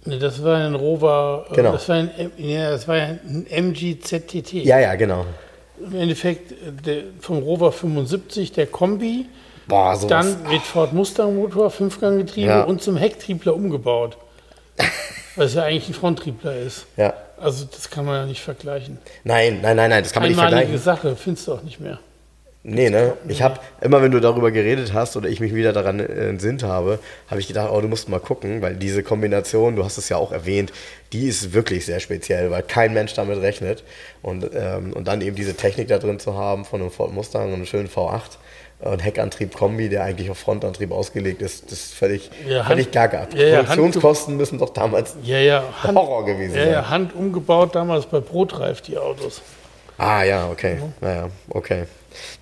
[0.06, 1.72] Nee, das war ein Rover, äh, Genau.
[1.72, 4.54] das war ein, ja, das war ein MG-ZTT.
[4.66, 5.26] Ja, ja, genau.
[5.80, 9.26] Im Endeffekt äh, der, vom Rover 75, der Kombi,
[9.68, 10.10] Boah, sowas.
[10.10, 12.64] dann mit Ford Mustang Motor, Fünfganggetriebe Ja.
[12.64, 14.18] und zum Hecktriebler umgebaut.
[15.36, 16.86] Weil es ja eigentlich ein Fronttriebler ist.
[16.98, 17.14] Ja.
[17.40, 18.98] Also das kann man ja nicht vergleichen.
[19.24, 20.84] Nein, nein, nein, nein, das kann man nicht Einmalige vergleichen.
[20.84, 22.00] Sache, findest du auch nicht mehr.
[22.66, 23.18] Nee, ne?
[23.28, 26.64] Ich habe immer, wenn du darüber geredet hast oder ich mich wieder daran äh, entsinnt
[26.64, 30.08] habe, habe ich gedacht, oh, du musst mal gucken, weil diese Kombination, du hast es
[30.08, 30.72] ja auch erwähnt,
[31.12, 33.84] die ist wirklich sehr speziell, weil kein Mensch damit rechnet.
[34.22, 37.50] Und, ähm, und dann eben diese Technik da drin zu haben von einem Ford Mustang
[37.50, 38.38] und einem schönen V8
[38.84, 43.28] und Heckantrieb-Kombi, der eigentlich auf Frontantrieb ausgelegt ist, das ist völlig, Ja, völlig Hand- gaga.
[43.36, 46.72] Ja, ja, Produktionskosten müssen doch damals Ja, ja, Hand, Horror gewesen sein.
[46.72, 49.42] ja, Hand umgebaut damals bei Brotreif, die Autos.
[49.98, 50.78] Ah ja, okay.
[51.02, 51.84] Naja, okay.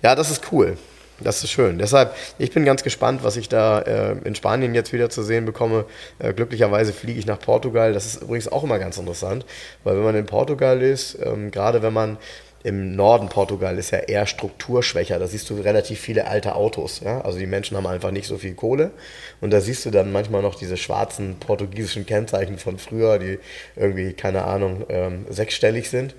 [0.02, 0.76] Ja, das ist cool.
[1.20, 1.78] Das ist schön.
[1.78, 5.44] Deshalb, ich bin ganz gespannt, was ich da äh, in Spanien jetzt wieder zu sehen
[5.44, 5.84] bekomme.
[6.18, 7.92] Äh, glücklicherweise fliege ich nach Portugal.
[7.92, 9.46] Das ist übrigens auch immer ganz interessant,
[9.84, 12.16] weil wenn man in Portugal ist, ähm, gerade wenn man
[12.64, 15.18] im Norden Portugal ist ja eher strukturschwächer.
[15.18, 17.00] Da siehst du relativ viele alte Autos.
[17.00, 17.20] Ja?
[17.22, 18.92] Also die Menschen haben einfach nicht so viel Kohle.
[19.40, 23.38] Und da siehst du dann manchmal noch diese schwarzen portugiesischen Kennzeichen von früher, die
[23.74, 26.14] irgendwie, keine Ahnung, ähm, sechsstellig sind.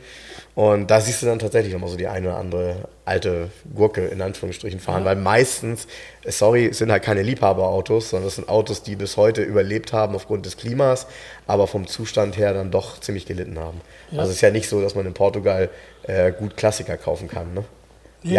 [0.56, 2.76] Und da siehst du dann tatsächlich nochmal so die eine oder andere
[3.06, 5.88] alte Gurke in Anführungsstrichen fahren, weil meistens,
[6.28, 10.14] sorry, es sind halt keine Liebhaberautos, sondern das sind Autos, die bis heute überlebt haben
[10.16, 11.08] aufgrund des Klimas,
[11.48, 13.82] aber vom Zustand her dann doch ziemlich gelitten haben.
[14.12, 15.70] Also es ist ja nicht so, dass man in Portugal
[16.04, 17.48] äh, gut Klassiker kaufen kann.
[17.56, 17.64] Ne?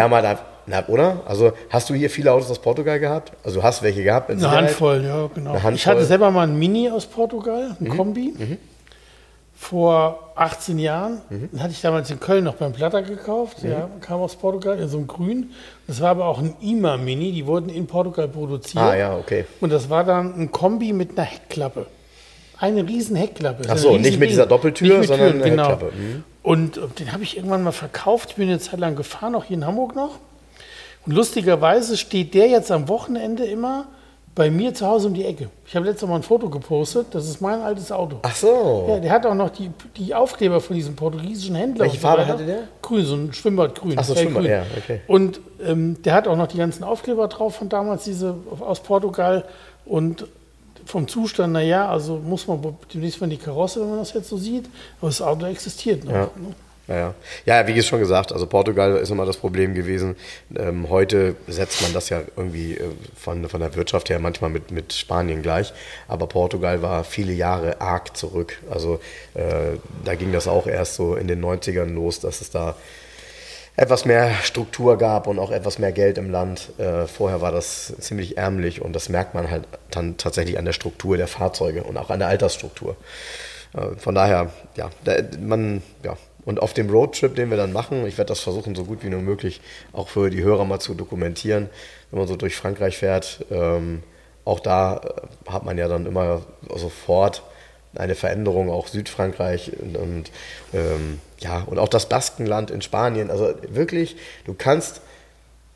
[0.01, 1.21] Haben halt, einfach- na, oder?
[1.27, 3.33] Also hast du hier viele Autos aus Portugal gehabt?
[3.43, 4.29] Also du hast welche gehabt?
[4.31, 4.69] Eine Sicherheit?
[4.69, 5.51] Handvoll, ja, genau.
[5.53, 5.73] Handvoll.
[5.73, 8.33] Ich hatte selber mal ein Mini aus Portugal, ein Kombi.
[8.37, 8.57] Mhm.
[9.69, 11.21] Vor 18 Jahren.
[11.31, 13.63] Den hatte ich damals in Köln noch beim Platter gekauft.
[13.63, 13.71] Mhm.
[13.71, 15.53] Ja, kam aus Portugal in so einem Grün.
[15.87, 17.31] Das war aber auch ein IMA Mini.
[17.31, 18.83] Die wurden in Portugal produziert.
[18.83, 19.45] Ah ja, okay.
[19.61, 21.87] Und das war dann ein Kombi mit einer Heckklappe.
[22.59, 23.63] Eine riesen Heckklappe.
[23.67, 25.69] Ach so, nicht mit dieser Doppeltür, mit sondern Türen, eine genau.
[25.69, 25.93] Heckklappe.
[25.97, 26.23] Mhm.
[26.43, 28.29] Und äh, den habe ich irgendwann mal verkauft.
[28.31, 30.19] Ich bin eine Zeit lang gefahren, auch hier in Hamburg noch.
[31.07, 33.87] Und lustigerweise steht der jetzt am Wochenende immer
[34.35, 35.49] bei mir zu Hause um die Ecke.
[35.65, 37.07] Ich habe letztes Mal ein Foto gepostet.
[37.11, 38.17] Das ist mein altes Auto.
[38.21, 38.85] Ach so.
[38.89, 41.85] Ja, der hat auch noch die, die Aufkleber von diesem portugiesischen Händler.
[41.85, 42.63] Welche Farbe hatte der?
[42.81, 43.93] Grün, so ein Schwimmbadgrün.
[43.97, 44.13] Ach so.
[44.13, 44.99] Schwimmbad, ja, okay.
[45.07, 49.45] Und ähm, der hat auch noch die ganzen Aufkleber drauf von damals, diese aus Portugal.
[49.85, 50.27] Und
[50.85, 52.59] vom Zustand, naja, also muss man
[52.93, 54.65] demnächst mal in die Karosse, wenn man das jetzt so sieht.
[54.99, 56.11] Aber das Auto existiert noch.
[56.11, 56.29] Ja.
[56.35, 56.53] Ne?
[56.87, 57.13] Ja,
[57.45, 57.67] ja.
[57.67, 60.15] wie schon gesagt, also Portugal ist immer das Problem gewesen.
[60.55, 62.83] Ähm, heute setzt man das ja irgendwie äh,
[63.15, 65.73] von, von der Wirtschaft her manchmal mit, mit Spanien gleich.
[66.07, 68.61] Aber Portugal war viele Jahre arg zurück.
[68.69, 68.99] Also
[69.33, 72.75] äh, da ging das auch erst so in den 90ern los, dass es da
[73.77, 76.69] etwas mehr Struktur gab und auch etwas mehr Geld im Land.
[76.79, 80.73] Äh, vorher war das ziemlich ärmlich und das merkt man halt dann tatsächlich an der
[80.73, 82.95] Struktur der Fahrzeuge und auch an der Altersstruktur.
[83.73, 86.15] Äh, von daher, ja, da, man, ja.
[86.45, 89.09] Und auf dem Roadtrip, den wir dann machen, ich werde das versuchen, so gut wie
[89.09, 89.61] nur möglich
[89.93, 91.69] auch für die Hörer mal zu dokumentieren,
[92.11, 93.45] wenn man so durch Frankreich fährt.
[93.49, 94.03] Ähm,
[94.45, 96.43] auch da äh, hat man ja dann immer
[96.75, 97.43] sofort
[97.95, 100.31] eine Veränderung, auch Südfrankreich und, und
[100.73, 103.31] ähm, ja, und auch das Baskenland in Spanien.
[103.31, 105.01] Also wirklich, du kannst,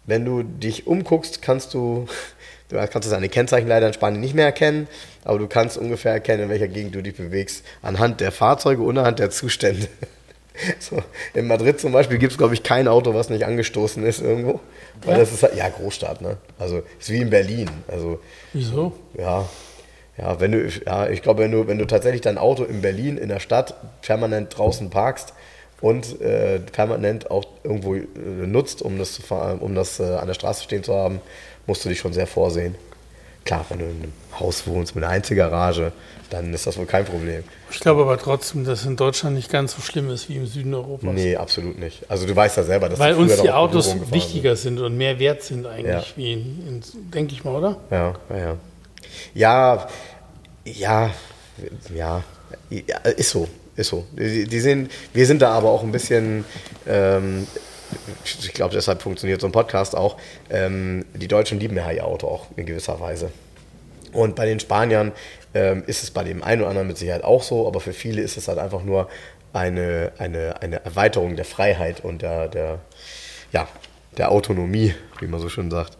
[0.05, 2.07] wenn du dich umguckst, kannst du,
[2.70, 4.88] du kannst deine Kennzeichen leider in Spanien nicht mehr erkennen,
[5.24, 8.97] aber du kannst ungefähr erkennen, in welcher Gegend du dich bewegst, anhand der Fahrzeuge und
[8.97, 9.88] anhand der Zustände.
[10.80, 11.02] So,
[11.34, 14.60] in Madrid zum Beispiel gibt es, glaube ich, kein Auto, was nicht angestoßen ist irgendwo.
[15.06, 15.20] Weil Ja?
[15.20, 16.38] das ist halt, ja, Großstadt, ne?
[16.58, 17.70] Also ist wie in Berlin.
[17.88, 18.20] Also
[18.54, 18.93] Wieso?
[19.18, 19.47] ja,
[20.18, 23.18] ja, wenn du, ja, ich glaube, wenn du, wenn du tatsächlich dein Auto in Berlin
[23.18, 25.34] in der Stadt permanent draußen parkst
[25.80, 28.08] und äh, permanent auch irgendwo äh,
[28.45, 31.22] nutzt, um das, zu fahren, um das äh, an der Straße stehen zu haben,
[31.68, 32.76] musst du dich schon sehr vorsehen.
[33.50, 35.91] Klar, wenn du in einem Haus wohnst mit einer Einzelgarage,
[36.30, 37.43] dann ist das wohl kein Problem.
[37.72, 40.45] Ich glaube aber trotzdem, dass es in Deutschland nicht ganz so schlimm ist wie im
[40.45, 41.16] Süden Europas.
[41.16, 42.04] Nee, absolut nicht.
[42.12, 45.41] Also du weißt ja selber, dass Weil uns die Autos wichtiger sind und mehr wert
[45.41, 46.24] sind eigentlich, Ja.
[46.24, 47.78] in, in denke ich mal, oder?
[47.89, 48.56] Ja, ja, ja.
[49.34, 49.88] Ja,
[50.66, 51.10] ja,
[51.95, 52.24] ja,
[52.70, 54.06] ja, ist so, ist so.
[54.12, 56.45] Die, die sind, wir sind da aber auch ein bisschen,
[56.88, 57.47] ähm,
[58.23, 60.17] ich glaube, deshalb funktioniert so ein Podcast auch.
[60.49, 63.31] Ähm, die Deutschen lieben ja ihr Auto auch in gewisser Weise.
[64.13, 65.11] Und bei den Spaniern
[65.53, 68.21] ähm, ist es bei dem einen oder anderen mit Sicherheit auch so, aber für viele
[68.21, 69.07] ist es halt einfach nur
[69.53, 72.79] eine, eine, eine Erweiterung der Freiheit und der, der,
[73.51, 73.67] ja,
[74.17, 75.97] der Autonomie, wie man so schön sagt.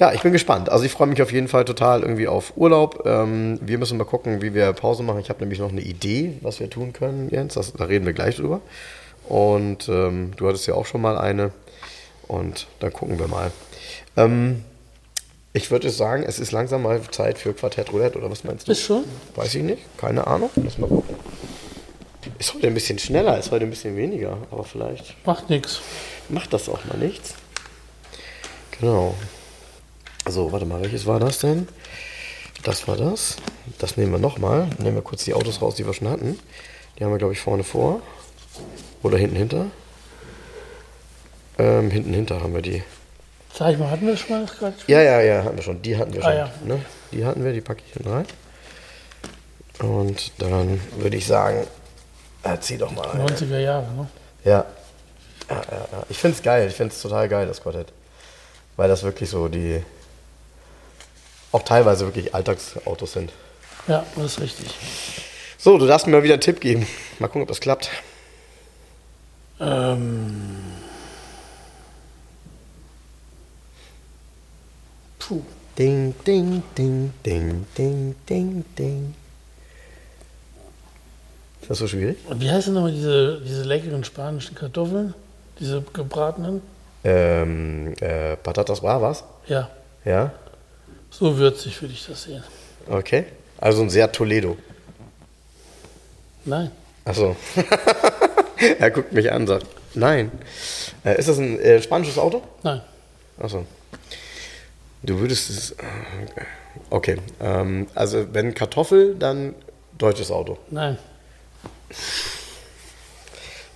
[0.00, 0.70] Ja, ich bin gespannt.
[0.70, 3.04] Also ich freue mich auf jeden Fall total irgendwie auf Urlaub.
[3.06, 5.20] Ähm, wir müssen mal gucken, wie wir Pause machen.
[5.20, 7.54] Ich habe nämlich noch eine Idee, was wir tun können, Jens.
[7.54, 8.60] Das, da reden wir gleich drüber.
[9.28, 11.52] Und ähm, du hattest ja auch schon mal eine.
[12.28, 13.50] Und dann gucken wir mal.
[14.16, 14.64] Ähm,
[15.52, 18.72] ich würde sagen, es ist langsam mal Zeit für Quartett Roulette, oder was meinst du?
[18.72, 19.04] Ist schon?
[19.36, 20.50] Weiß ich nicht, keine Ahnung.
[20.56, 21.14] Lass mal gucken.
[22.38, 25.80] Ist heute ein bisschen schneller, ist heute ein bisschen weniger, aber vielleicht Macht nichts.
[26.28, 27.34] macht das auch mal nichts.
[28.80, 29.14] Genau.
[30.28, 31.68] So, warte mal, welches war das denn?
[32.62, 33.36] Das war das.
[33.78, 34.68] Das nehmen wir nochmal.
[34.78, 36.38] Nehmen wir kurz die Autos raus, die wir schon hatten.
[36.98, 38.00] Die haben wir, glaube ich, vorne vor.
[39.02, 39.66] Oder hinten hinter.
[41.58, 42.82] Ähm, hinten hinter haben wir die.
[43.52, 44.74] Sag ich mal, hatten wir schon mal das gerade?
[44.88, 45.80] Ja, ja, ja, hatten wir schon.
[45.82, 46.36] Die hatten wir Ah, schon.
[46.36, 46.74] ja.
[46.76, 46.84] Ne?
[47.12, 48.26] Die hatten wir, die packe ich hinten rein.
[49.80, 51.66] Und dann würde ich sagen,
[52.42, 53.08] erzähl doch mal.
[53.10, 53.24] eine.
[53.26, 54.08] 90er Jahre, ne?
[54.44, 54.64] Ja.
[55.50, 56.02] ja, ja, ja.
[56.08, 56.66] Ich finde es geil.
[56.68, 57.92] Ich finde es total geil, das Quartett.
[58.76, 59.82] Weil das wirklich so die.
[61.52, 63.30] Auch teilweise wirklich Alltagsautos sind.
[63.86, 64.74] Ja, das ist richtig.
[65.58, 66.86] So, du darfst mir mal wieder einen Tipp geben.
[67.20, 67.90] Mal gucken, ob das klappt.
[69.60, 70.56] Ähm.
[75.18, 75.42] Puh.
[75.78, 79.14] Ding, ding, ding, ding, ding, ding, ding.
[81.62, 82.18] Ist das so schwierig?
[82.28, 85.14] Und wie heißen nochmal diese, diese leckeren spanischen Kartoffeln?
[85.58, 86.62] Diese gebratenen?
[87.02, 89.24] Ähm, äh, Patatas Bravas?
[89.48, 89.68] Ja,
[90.04, 90.32] Ja.
[91.10, 92.42] so würzig würde ich das sehen.
[92.88, 93.24] Okay.
[93.58, 94.56] Also ein sehr Toledo.
[96.44, 96.70] Nein.
[97.04, 97.34] Achso.
[98.78, 100.30] er guckt mich an und sagt, nein.
[101.04, 102.42] Äh, ist das ein äh, spanisches Auto?
[102.62, 102.80] Nein.
[103.40, 103.66] Achso.
[105.02, 105.70] Du würdest es.
[105.72, 105.76] äh,
[106.90, 107.18] Okay.
[107.40, 109.54] Ähm, also, wenn Kartoffel, dann
[109.96, 110.58] deutsches Auto.
[110.70, 110.98] Nein.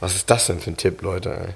[0.01, 1.31] Was ist das denn für ein Tipp, Leute?
[1.31, 1.55] ey?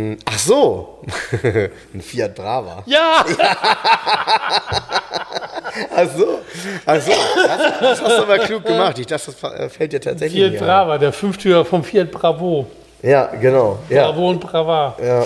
[0.00, 1.02] Hm, Ach so.
[1.94, 2.82] ein Fiat Brava.
[2.86, 3.24] Ja!
[5.94, 6.38] Ach so.
[6.84, 7.12] Ach so.
[7.12, 8.98] Das, das hast du aber klug gemacht.
[8.98, 10.60] Ich dachte, das äh, fällt dir tatsächlich Fiat.
[10.60, 12.66] Brava, der Fünftürer vom Fiat Bravo.
[13.02, 13.78] Ja, genau.
[13.88, 14.10] Ja.
[14.10, 14.96] Bravo und Brava.
[15.02, 15.24] Ja.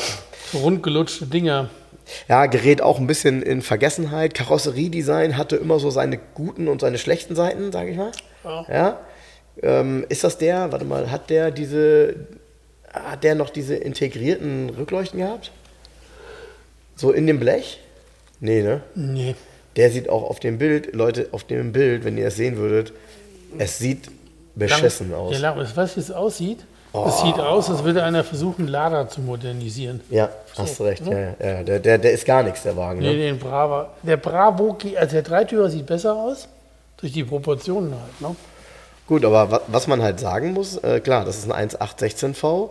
[0.52, 1.70] So rundgelutschte Dinger.
[2.28, 4.34] Ja, gerät auch ein bisschen in Vergessenheit.
[4.34, 8.10] Karosseriedesign hatte immer so seine guten und seine schlechten Seiten, sage ich mal.
[8.44, 8.66] Ja.
[8.68, 9.00] Ja.
[9.62, 12.14] Ähm, ist das der, warte mal, hat der diese,
[12.92, 15.52] hat der noch diese integrierten Rückleuchten gehabt?
[16.96, 17.80] So in dem Blech?
[18.40, 18.82] Nee, ne?
[18.94, 19.34] Nee.
[19.76, 22.92] Der sieht auch auf dem Bild, Leute, auf dem Bild, wenn ihr es sehen würdet,
[23.58, 24.10] es sieht
[24.54, 25.38] beschissen aus.
[25.40, 26.58] Ja, weißt du, wie es aussieht?
[27.06, 30.00] Es sieht aus, als würde einer versuchen, Lada zu modernisieren.
[30.10, 31.06] Ja, hast du recht.
[31.06, 31.62] Ja, ja, ja.
[31.62, 32.98] Der, der, der ist gar nichts, der Wagen.
[32.98, 33.16] Nee, Ne?
[33.18, 33.90] den Brava.
[34.02, 36.48] Der Bravo, also der Dreitürer sieht besser aus.
[36.96, 38.20] Durch die Proportionen halt.
[38.20, 38.34] Ne?
[39.06, 42.70] Gut, aber wa- was man halt sagen muss, äh, klar, das ist ein 1.816V.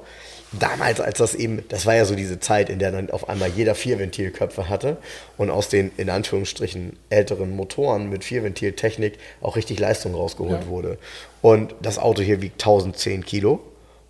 [0.51, 3.49] Damals, als das eben, das war ja so diese Zeit, in der dann auf einmal
[3.49, 4.97] jeder Vierventilköpfe hatte
[5.37, 10.67] und aus den in Anführungsstrichen älteren Motoren mit Vierventiltechnik auch richtig Leistung rausgeholt Ja.
[10.67, 10.97] wurde.
[11.43, 13.59] Und das Auto hier wiegt 1010 Kilo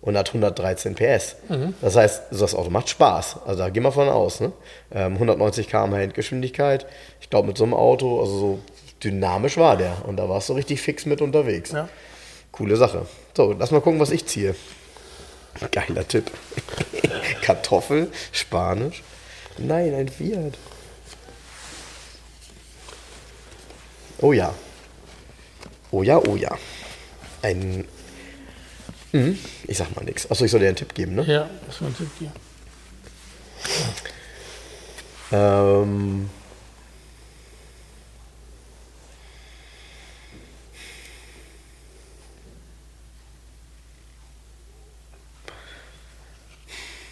[0.00, 1.36] und hat 113 PS.
[1.82, 3.40] Das heißt, das Auto macht Spaß.
[3.44, 4.40] Also da gehen wir von aus.
[4.40, 4.50] Ne?
[4.94, 6.86] Ähm, 190 km/h Endgeschwindigkeit.
[7.20, 8.58] Ich glaube, mit so einem Auto, also so
[9.04, 10.06] dynamisch war der.
[10.06, 11.72] Und da warst du richtig fix mit unterwegs.
[11.72, 11.90] Ja.
[12.50, 13.04] Coole Sache.
[13.36, 14.54] So, lass mal gucken, was ich ziehe.
[15.72, 16.30] Geiler Tipp.
[17.42, 19.02] Kartoffel, Spanisch.
[19.58, 20.54] Nein, ein Fiat.
[24.18, 24.54] Oh ja.
[25.90, 26.56] Oh ja, oh ja.
[27.42, 27.86] Ein.
[29.12, 30.30] Hm, ich sag mal nichts.
[30.30, 31.24] Achso, ich soll dir einen Tipp geben, ne?
[31.24, 32.32] Ja, das war ein Tipp hier.
[35.32, 36.30] Ähm.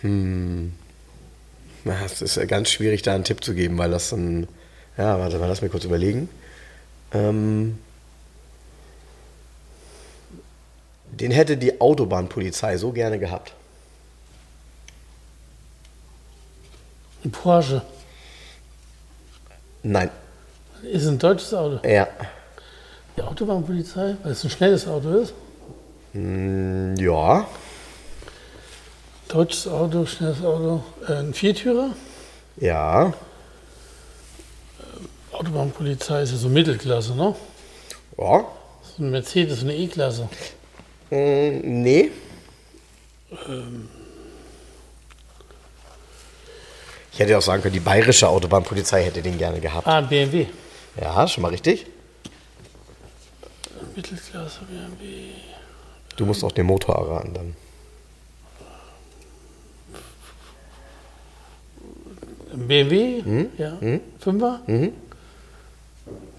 [0.09, 0.73] Hm.
[1.85, 4.49] Na, Es ist ja ganz schwierig, da einen Tipp zu geben, weil das ein.
[4.97, 6.29] Ja, warte mal, lass mich kurz überlegen.
[7.13, 7.79] Ähm,
[11.13, 13.53] den hätte die Autobahnpolizei so gerne gehabt.
[17.25, 17.83] Ein Porsche.
[19.83, 20.11] Nein.
[20.83, 21.87] Ist ein deutsches Auto.
[21.87, 22.09] Ja.
[23.17, 25.33] Die Autobahnpolizei, weil es ein schnelles Auto ist.
[26.13, 27.47] Mm, Ja.
[29.29, 30.83] Deutsches Auto, schnelles Auto.
[31.07, 31.91] Äh, ein Viertürer.
[32.57, 33.13] Ja.
[35.33, 37.35] Autobahnpolizei ist ja so Mittelklasse, ne?
[38.17, 38.41] Ja.
[38.83, 40.29] Ist ein Mercedes, eine E-Klasse.
[41.11, 42.11] Mm, Nee.
[47.13, 49.87] Ich hätte auch sagen können, die bayerische Autobahnpolizei hätte den gerne gehabt.
[49.87, 50.47] Ah, ein BMW.
[51.01, 51.87] Ja, schon mal richtig.
[53.95, 55.33] Mittelklasse BMW.
[56.17, 57.57] Du musst auch den Motor erraten dann.
[62.55, 63.23] BMW?
[63.23, 63.49] Hm?
[63.59, 63.79] Ja.
[64.19, 64.61] Fünfer?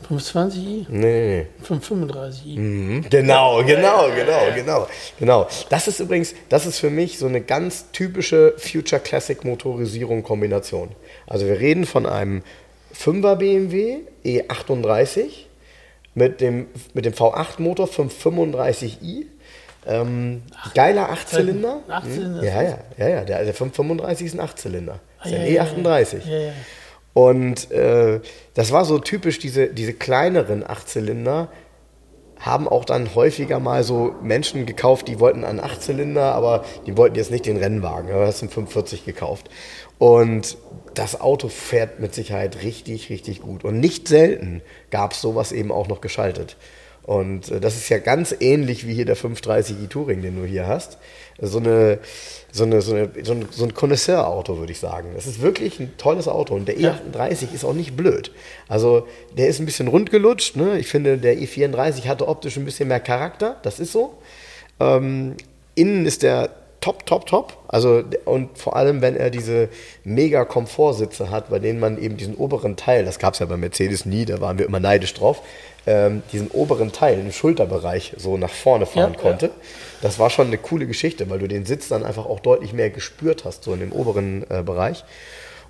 [0.09, 0.85] 520i?
[0.89, 2.57] Nee, nee, 535i.
[2.57, 3.01] nee.
[3.09, 4.87] Genau, genau, genau, genau,
[5.19, 5.47] genau.
[5.69, 10.89] Das ist übrigens, das ist für mich so eine ganz typische Future Classic Motorisierung Kombination.
[11.27, 12.41] Also wir reden von einem
[12.95, 15.27] 5er BMW E38
[16.15, 19.25] mit dem, mit dem V8 Motor 535i.
[19.85, 20.41] Ähm,
[20.73, 21.81] geiler Achtzylinder.
[21.87, 23.23] ein Achtzylinder Ja, ja, ja, ja.
[23.25, 24.99] Der, der 535 ist ein Achtzylinder.
[25.23, 26.27] Das ist Ah, ein ja, ja, E38.
[26.27, 26.51] Ja, ja.
[27.13, 28.21] Und äh,
[28.53, 31.49] das war so typisch, diese, diese kleineren Achtzylinder
[32.39, 37.15] haben auch dann häufiger mal so Menschen gekauft, die wollten einen Achtzylinder, aber die wollten
[37.17, 39.49] jetzt nicht den Rennwagen, aber hast einen 45 gekauft.
[39.97, 40.57] Und
[40.93, 43.65] das Auto fährt mit Sicherheit richtig, richtig gut.
[43.65, 46.55] Und nicht selten gab es sowas eben auch noch geschaltet.
[47.09, 50.67] Und äh, das ist ja ganz ähnlich wie hier der 530i Touring, den du hier
[50.67, 50.99] hast.
[51.41, 51.97] So, eine,
[52.51, 55.13] so, eine, so, eine, so ein, so ein Connoisseur-Auto, würde ich sagen.
[55.15, 56.53] Das ist wirklich ein tolles Auto.
[56.53, 58.31] Und der E38 ist auch nicht blöd.
[58.67, 60.55] Also der ist ein bisschen rundgelutscht.
[60.55, 60.77] Ne?
[60.77, 63.57] Ich finde, der E34 hatte optisch ein bisschen mehr Charakter.
[63.63, 64.19] Das ist so.
[64.79, 65.33] Ähm,
[65.73, 66.51] innen ist der
[66.81, 67.57] top, top, top.
[67.67, 69.69] Also, und vor allem, wenn er diese
[70.03, 73.57] mega Komfortsitze hat, bei denen man eben diesen oberen Teil, das gab es ja bei
[73.57, 75.41] Mercedes nie, da waren wir immer neidisch drauf,
[75.87, 79.51] ähm, diesen oberen Teil im Schulterbereich so nach vorne fahren Ja, konnte.
[80.01, 82.89] Das war schon eine coole Geschichte, weil du den Sitz dann einfach auch deutlich mehr
[82.89, 85.03] gespürt hast, so in dem oberen äh, Bereich.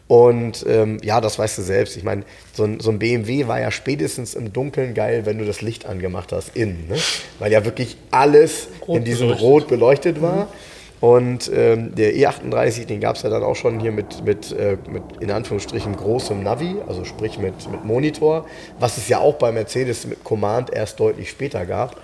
[0.10, 1.96] Und ähm, ja, das weißt du selbst.
[1.96, 5.46] Ich meine, so ein, so ein BMW war ja spätestens im Dunkeln geil, wenn du
[5.46, 6.88] das Licht angemacht hast, innen.
[6.90, 6.98] Ne?
[7.38, 9.48] Weil ja wirklich alles Rot in diesem beleuchtet.
[9.48, 10.48] Rot beleuchtet war.
[11.02, 14.78] Und ähm, der E38, den gab es ja dann auch schon hier mit, mit, äh,
[14.90, 18.46] mit in Anführungsstrichen großem Navi, also sprich mit, mit Monitor,
[18.80, 21.96] was es ja auch bei Mercedes mit Command erst deutlich später gab.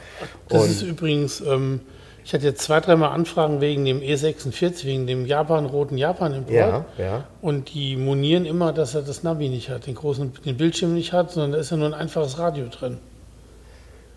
[0.48, 1.82] Das Und ist übrigens, ähm,
[2.24, 6.56] ich hatte jetzt zwei, dreimal Anfragen wegen dem E46, wegen dem Japan-roten Japan-Import.
[6.56, 7.24] Ja, ja.
[7.42, 11.12] Und die monieren immer, dass er das Navi nicht hat, den großen den Bildschirm nicht
[11.12, 12.98] hat, sondern da ist ja nur ein einfaches Radio drin.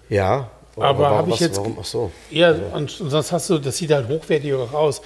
[0.08, 0.50] ja,
[0.80, 1.58] Aber habe ich jetzt.
[1.58, 1.76] Warum?
[1.80, 2.10] Ach so.
[2.30, 5.00] Ja, und sonst hast du, das sieht halt hochwertiger aus.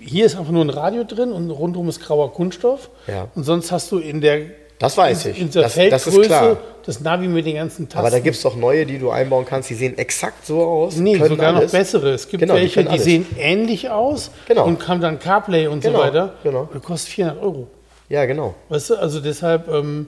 [0.00, 2.90] Hier ist einfach nur ein Radio drin und rundum ist grauer Kunststoff.
[3.06, 3.28] Ja.
[3.34, 4.40] Und sonst hast du in der,
[4.78, 5.40] Das weiß ich.
[5.40, 6.56] in der Das, das ist Feldgröße klar.
[6.86, 7.98] das Navi mit den ganzen Tasten.
[7.98, 10.96] Aber da gibt es doch neue, die du einbauen kannst, die sehen exakt so aus.
[10.96, 11.72] Nee, sogar alles.
[11.72, 12.10] noch bessere.
[12.10, 13.04] Es gibt Genau, die welche, die, alles.
[13.04, 14.64] sehen ähnlich aus Genau.
[14.64, 16.34] und haben dann CarPlay und Genau, so weiter.
[16.42, 16.68] genau.
[16.72, 17.68] Das kostet 400 Euro.
[18.08, 18.54] Ja, genau.
[18.70, 20.06] Weißt du, also deshalb, ähm,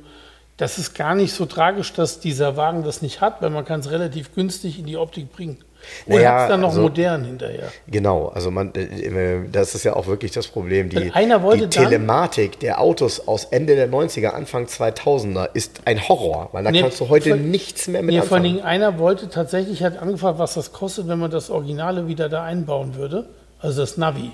[0.60, 3.80] das ist gar nicht so tragisch, dass dieser Wagen das nicht hat, weil man kann
[3.80, 5.58] es relativ günstig in die Optik bringen.
[6.04, 7.68] Und Naja, dann noch also- modern hinterher.
[7.86, 10.90] Genau, also man, äh, das ist ja auch wirklich das Problem.
[10.90, 10.96] Die,
[11.42, 16.50] wollte die dann- Telematik der Autos aus Ende der 90er, Anfang 2000er ist ein Horror,
[16.52, 18.56] weil da Nee, kannst du heute vor- nichts mehr mit Ja, vor allen anfangen.
[18.58, 22.42] Dingen einer wollte tatsächlich, hat angefragt, was das kostet, wenn man das Originale wieder da
[22.44, 23.30] einbauen würde.
[23.58, 24.32] Also das Navi.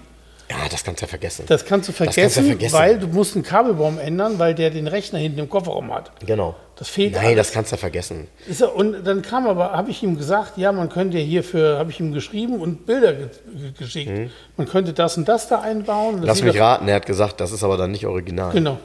[0.49, 1.45] Ja, das kannst du ja vergessen.
[1.49, 2.75] Das kannst du kannst du vergessen, vergessen.
[2.79, 6.13] weil du musst einen Kabelbaum ändern, weil der den Rechner hinten im Kofferraum hat.
[6.25, 6.55] genau.
[6.79, 7.37] Das fehlt Nein, alles.
[7.39, 8.29] das kannst du vergessen.
[8.47, 11.91] Ist er, und dann kam aber, habe ich ihm gesagt, ja, man könnte hierfür, habe
[11.91, 14.31] ich ihm geschrieben und Bilder ge ge- geschickt.
[14.59, 16.17] Man könnte das und das da einbauen.
[16.17, 16.23] Mhm.
[16.25, 18.53] Lass mich raten, er hat gesagt, das ist aber dann nicht original.
[18.53, 18.77] Genau.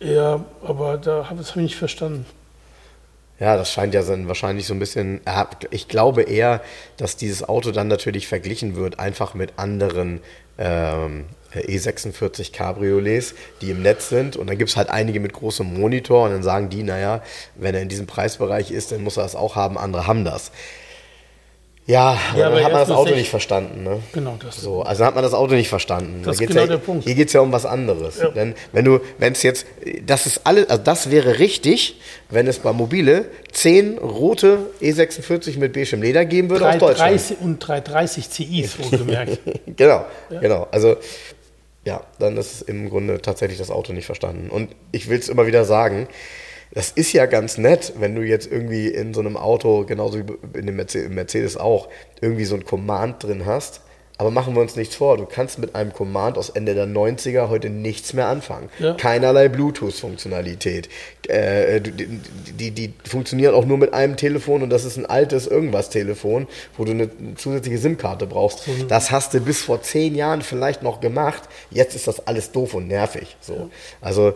[0.00, 2.24] Ja, aber da habe ich es nicht verstanden.
[3.40, 5.20] Ja, das scheint ja ein- wahrscheinlich so ein bisschen.
[5.70, 6.62] Ich glaube eher,
[6.96, 10.20] dass dieses Auto dann natürlich verglichen wird, einfach mit anderen
[10.56, 14.36] ähm, E46 Cabriolets, die im Netz sind.
[14.36, 17.22] Und dann gibt es halt einige mit großem Monitor und dann sagen die, naja,
[17.56, 20.52] wenn er in diesem Preisbereich ist, dann muss er das auch haben, andere haben das.
[21.86, 23.82] Ja, aber Ja, dann aber hat man das Auto nicht verstanden.
[23.82, 24.00] Ne?
[24.12, 24.56] Genau das.
[24.56, 26.22] So, also dann hat man das Auto nicht verstanden.
[26.24, 27.04] Das ist Da geht's genau ja, der Punkt.
[27.04, 28.20] Hier geht es ja um was anderes.
[28.20, 28.28] Ja.
[28.28, 29.66] Denn wenn du, wenn es jetzt,
[30.06, 35.74] das ist alles, also das wäre richtig, wenn es bei Mobile 10 rote E46 mit
[35.74, 37.20] beigem Leder geben würde aus Deutschland.
[37.20, 39.38] 330 und 330 CIs, wohlgemerkt.
[39.76, 40.68] Genau, genau.
[40.70, 40.96] Also
[41.84, 44.48] ja, dann ist im Grunde tatsächlich das Auto nicht verstanden.
[44.48, 46.08] Und ich will es immer wieder sagen,
[46.74, 50.58] das ist ja ganz nett, wenn du jetzt irgendwie in so einem Auto, genauso wie
[50.58, 51.88] in dem Mercedes auch,
[52.20, 53.80] irgendwie so ein Command drin hast
[54.16, 57.48] aber machen wir uns nichts vor, du kannst mit einem Command aus Ende der 90er
[57.48, 58.68] heute nichts mehr anfangen.
[58.78, 58.94] Ja.
[58.94, 60.88] Keinerlei Bluetooth-Funktionalität.
[61.26, 62.20] Äh, die,
[62.52, 66.46] die, die, funktionieren auch nur mit einem Telefon und das ist ein altes Irgendwas-Telefon,
[66.76, 68.68] wo du eine zusätzliche SIM-Karte brauchst.
[68.68, 68.86] Mhm.
[68.86, 71.42] Das hast du bis vor zehn Jahren vielleicht noch gemacht.
[71.70, 73.36] Jetzt ist das alles doof und nervig.
[73.40, 73.54] So.
[73.54, 73.68] Ja.
[74.00, 74.34] Also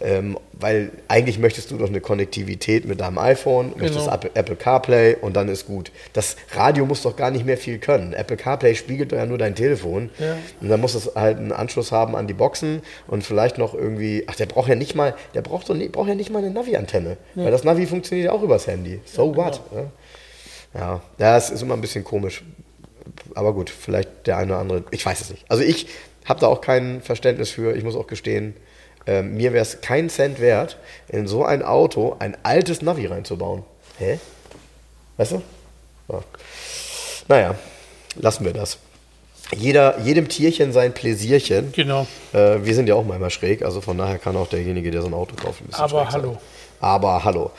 [0.00, 4.20] ähm, weil eigentlich möchtest du noch eine Konnektivität mit deinem iPhone, möchtest genau.
[4.34, 5.90] Apple CarPlay und dann ist gut.
[6.12, 8.12] Das Radio muss doch gar nicht mehr viel können.
[8.12, 10.10] Apple CarPlay spiegelt ja nur dein Telefon.
[10.18, 10.36] Ja.
[10.60, 14.24] Und dann muss es halt einen Anschluss haben an die Boxen und vielleicht noch irgendwie,
[14.26, 17.16] ach, der braucht ja nicht mal, der braucht, doch, braucht ja nicht mal eine Navi-Antenne.
[17.34, 17.44] Ja.
[17.44, 19.00] Weil das Navi funktioniert ja auch übers Handy.
[19.04, 19.60] So ja, what?
[19.70, 19.90] Genau.
[20.74, 22.42] Ja, das ist immer ein bisschen komisch.
[23.34, 25.44] Aber gut, vielleicht der eine oder andere, ich weiß es nicht.
[25.48, 25.86] Also ich
[26.24, 27.74] habe da auch kein Verständnis für.
[27.74, 28.54] Ich muss auch gestehen,
[29.06, 30.76] äh, mir wäre es keinen Cent wert,
[31.08, 33.64] in so ein Auto ein altes Navi reinzubauen.
[33.98, 34.18] Hä?
[35.16, 35.42] Weißt du?
[36.08, 36.22] Ja.
[37.28, 37.54] Naja,
[38.16, 38.78] lassen wir das.
[39.56, 41.72] Jeder, jedem Tierchen sein Pläsierchen.
[41.72, 42.06] Genau.
[42.32, 45.08] Äh, wir sind ja auch manchmal schräg, also von daher kann auch derjenige, der so
[45.08, 46.32] ein Auto kauft, ein bisschen Aber hallo.
[46.32, 46.38] Sein.
[46.80, 47.50] Aber hallo.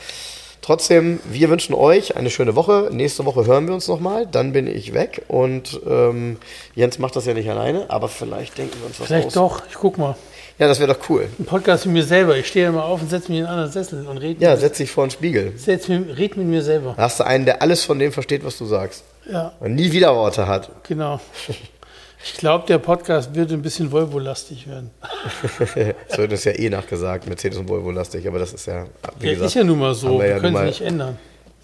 [0.62, 2.90] Trotzdem, wir wünschen euch eine schöne Woche.
[2.92, 4.26] Nächste Woche hören wir uns nochmal.
[4.26, 6.36] Dann bin ich weg und ähm,
[6.74, 9.32] Jens macht das ja nicht alleine, aber vielleicht denken wir uns was vielleicht aus.
[9.32, 10.16] Vielleicht doch, ich guck mal.
[10.58, 11.26] Ja, das wäre doch cool.
[11.38, 12.36] Ein Podcast mit mir selber.
[12.36, 14.44] Ich stehe immer auf und setze mich in einen anderen Sessel und rede.
[14.44, 15.54] Ja, setz dich vor den Spiegel.
[15.56, 16.92] Setz mit, red mit mir selber.
[16.96, 19.02] Da hast du einen, der alles von dem versteht, was du sagst.
[19.32, 19.54] Ja.
[19.60, 20.70] Und nie wieder Worte hat.
[20.86, 21.18] Genau.
[22.22, 24.90] Ich glaube, der Podcast wird ein bisschen Volvo-lastig werden.
[26.08, 28.86] das wird uns ja eh nachgesagt, Mercedes und Volvo-lastig, aber das ist ja,
[29.18, 29.48] wie ja, gesagt.
[29.48, 31.18] ist ja nun mal so, wir, ja können es nicht ändern.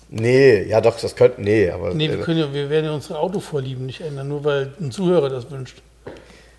[0.09, 1.93] Nee, ja doch, das könnten, nee, aber.
[1.93, 5.29] Nee, wir, können ja, wir werden ja unsere Autovorlieben nicht ändern, nur weil ein Zuhörer
[5.29, 5.83] das wünscht.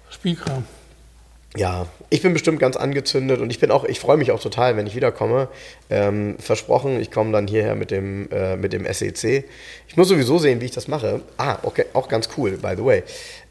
[0.09, 0.63] Spielkram
[1.57, 4.77] ja, ich bin bestimmt ganz angezündet und ich bin auch, ich freue mich auch total,
[4.77, 5.47] wenn ich wiederkomme.
[5.89, 9.45] Ähm, versprochen, ich komme dann hierher mit dem, äh, mit dem SEC.
[9.87, 11.21] Ich muss sowieso sehen, wie ich das mache.
[11.37, 13.03] Ah, okay, auch ganz cool, by the way.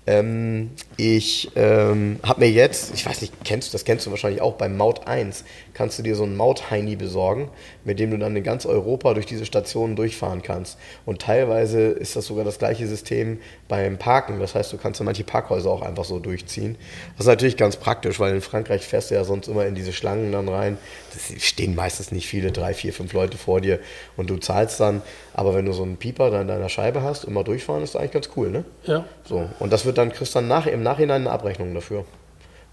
[0.07, 4.41] Ähm, ich ähm, habe mir jetzt, ich weiß nicht, kennst du, das kennst du wahrscheinlich
[4.41, 5.45] auch, beim Maut 1
[5.75, 7.51] kannst du dir so ein Maut-Heini besorgen,
[7.85, 10.79] mit dem du dann in ganz Europa durch diese Stationen durchfahren kannst.
[11.05, 14.41] Und teilweise ist das sogar das gleiche System beim Parken.
[14.41, 16.77] Das heißt, du kannst manche Parkhäuser auch einfach so durchziehen.
[17.17, 19.93] Das ist natürlich ganz praktisch, weil in Frankreich fährst du ja sonst immer in diese
[19.93, 20.79] Schlangen dann rein.
[21.13, 23.79] Das stehen meistens nicht viele, drei, vier, fünf Leute vor dir
[24.17, 25.03] und du zahlst dann.
[25.35, 28.13] Aber wenn du so einen Pieper da in deiner Scheibe hast, immer durchfahren, ist eigentlich
[28.13, 28.65] ganz cool, ne?
[28.85, 29.05] Ja.
[29.25, 29.49] So.
[29.59, 32.05] Und das wird dann, kriegst dann nach, im Nachhinein eine Abrechnung dafür.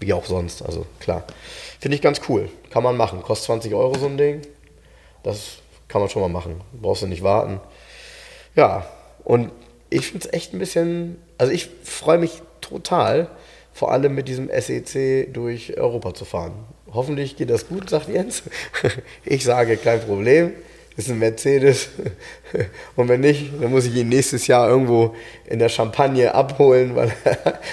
[0.00, 1.24] Wie auch sonst, also klar.
[1.80, 2.48] Finde ich ganz cool.
[2.70, 3.22] Kann man machen.
[3.22, 4.42] Kostet 20 Euro so ein Ding.
[5.22, 5.58] Das
[5.88, 6.60] kann man schon mal machen.
[6.72, 7.60] Brauchst du nicht warten.
[8.56, 8.86] Ja,
[9.24, 9.50] und
[9.90, 13.28] ich finde es echt ein bisschen, also ich freue mich total,
[13.72, 16.52] vor allem mit diesem SEC durch Europa zu fahren.
[16.92, 18.42] Hoffentlich geht das gut, sagt Jens.
[19.24, 20.52] Ich sage, kein Problem
[20.96, 21.88] ist ein Mercedes.
[22.96, 25.14] Und wenn nicht, dann muss ich ihn nächstes Jahr irgendwo
[25.46, 27.12] in der Champagne abholen, weil,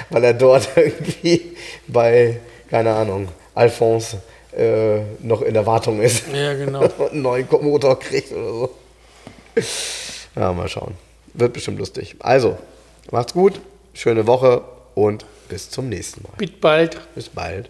[0.09, 1.55] weil er dort irgendwie
[1.87, 4.21] bei, keine Ahnung, Alphonse
[4.57, 6.23] äh, noch in der Wartung ist.
[6.33, 6.81] Ja, genau.
[6.97, 8.69] Und einen neuen Motor kriegt oder so.
[10.35, 10.95] Ja, mal schauen.
[11.33, 12.15] Wird bestimmt lustig.
[12.19, 12.57] Also,
[13.11, 13.61] macht's gut,
[13.93, 14.61] schöne Woche
[14.95, 16.33] und bis zum nächsten Mal.
[16.37, 16.99] Bis bald.
[17.15, 17.69] Bis bald.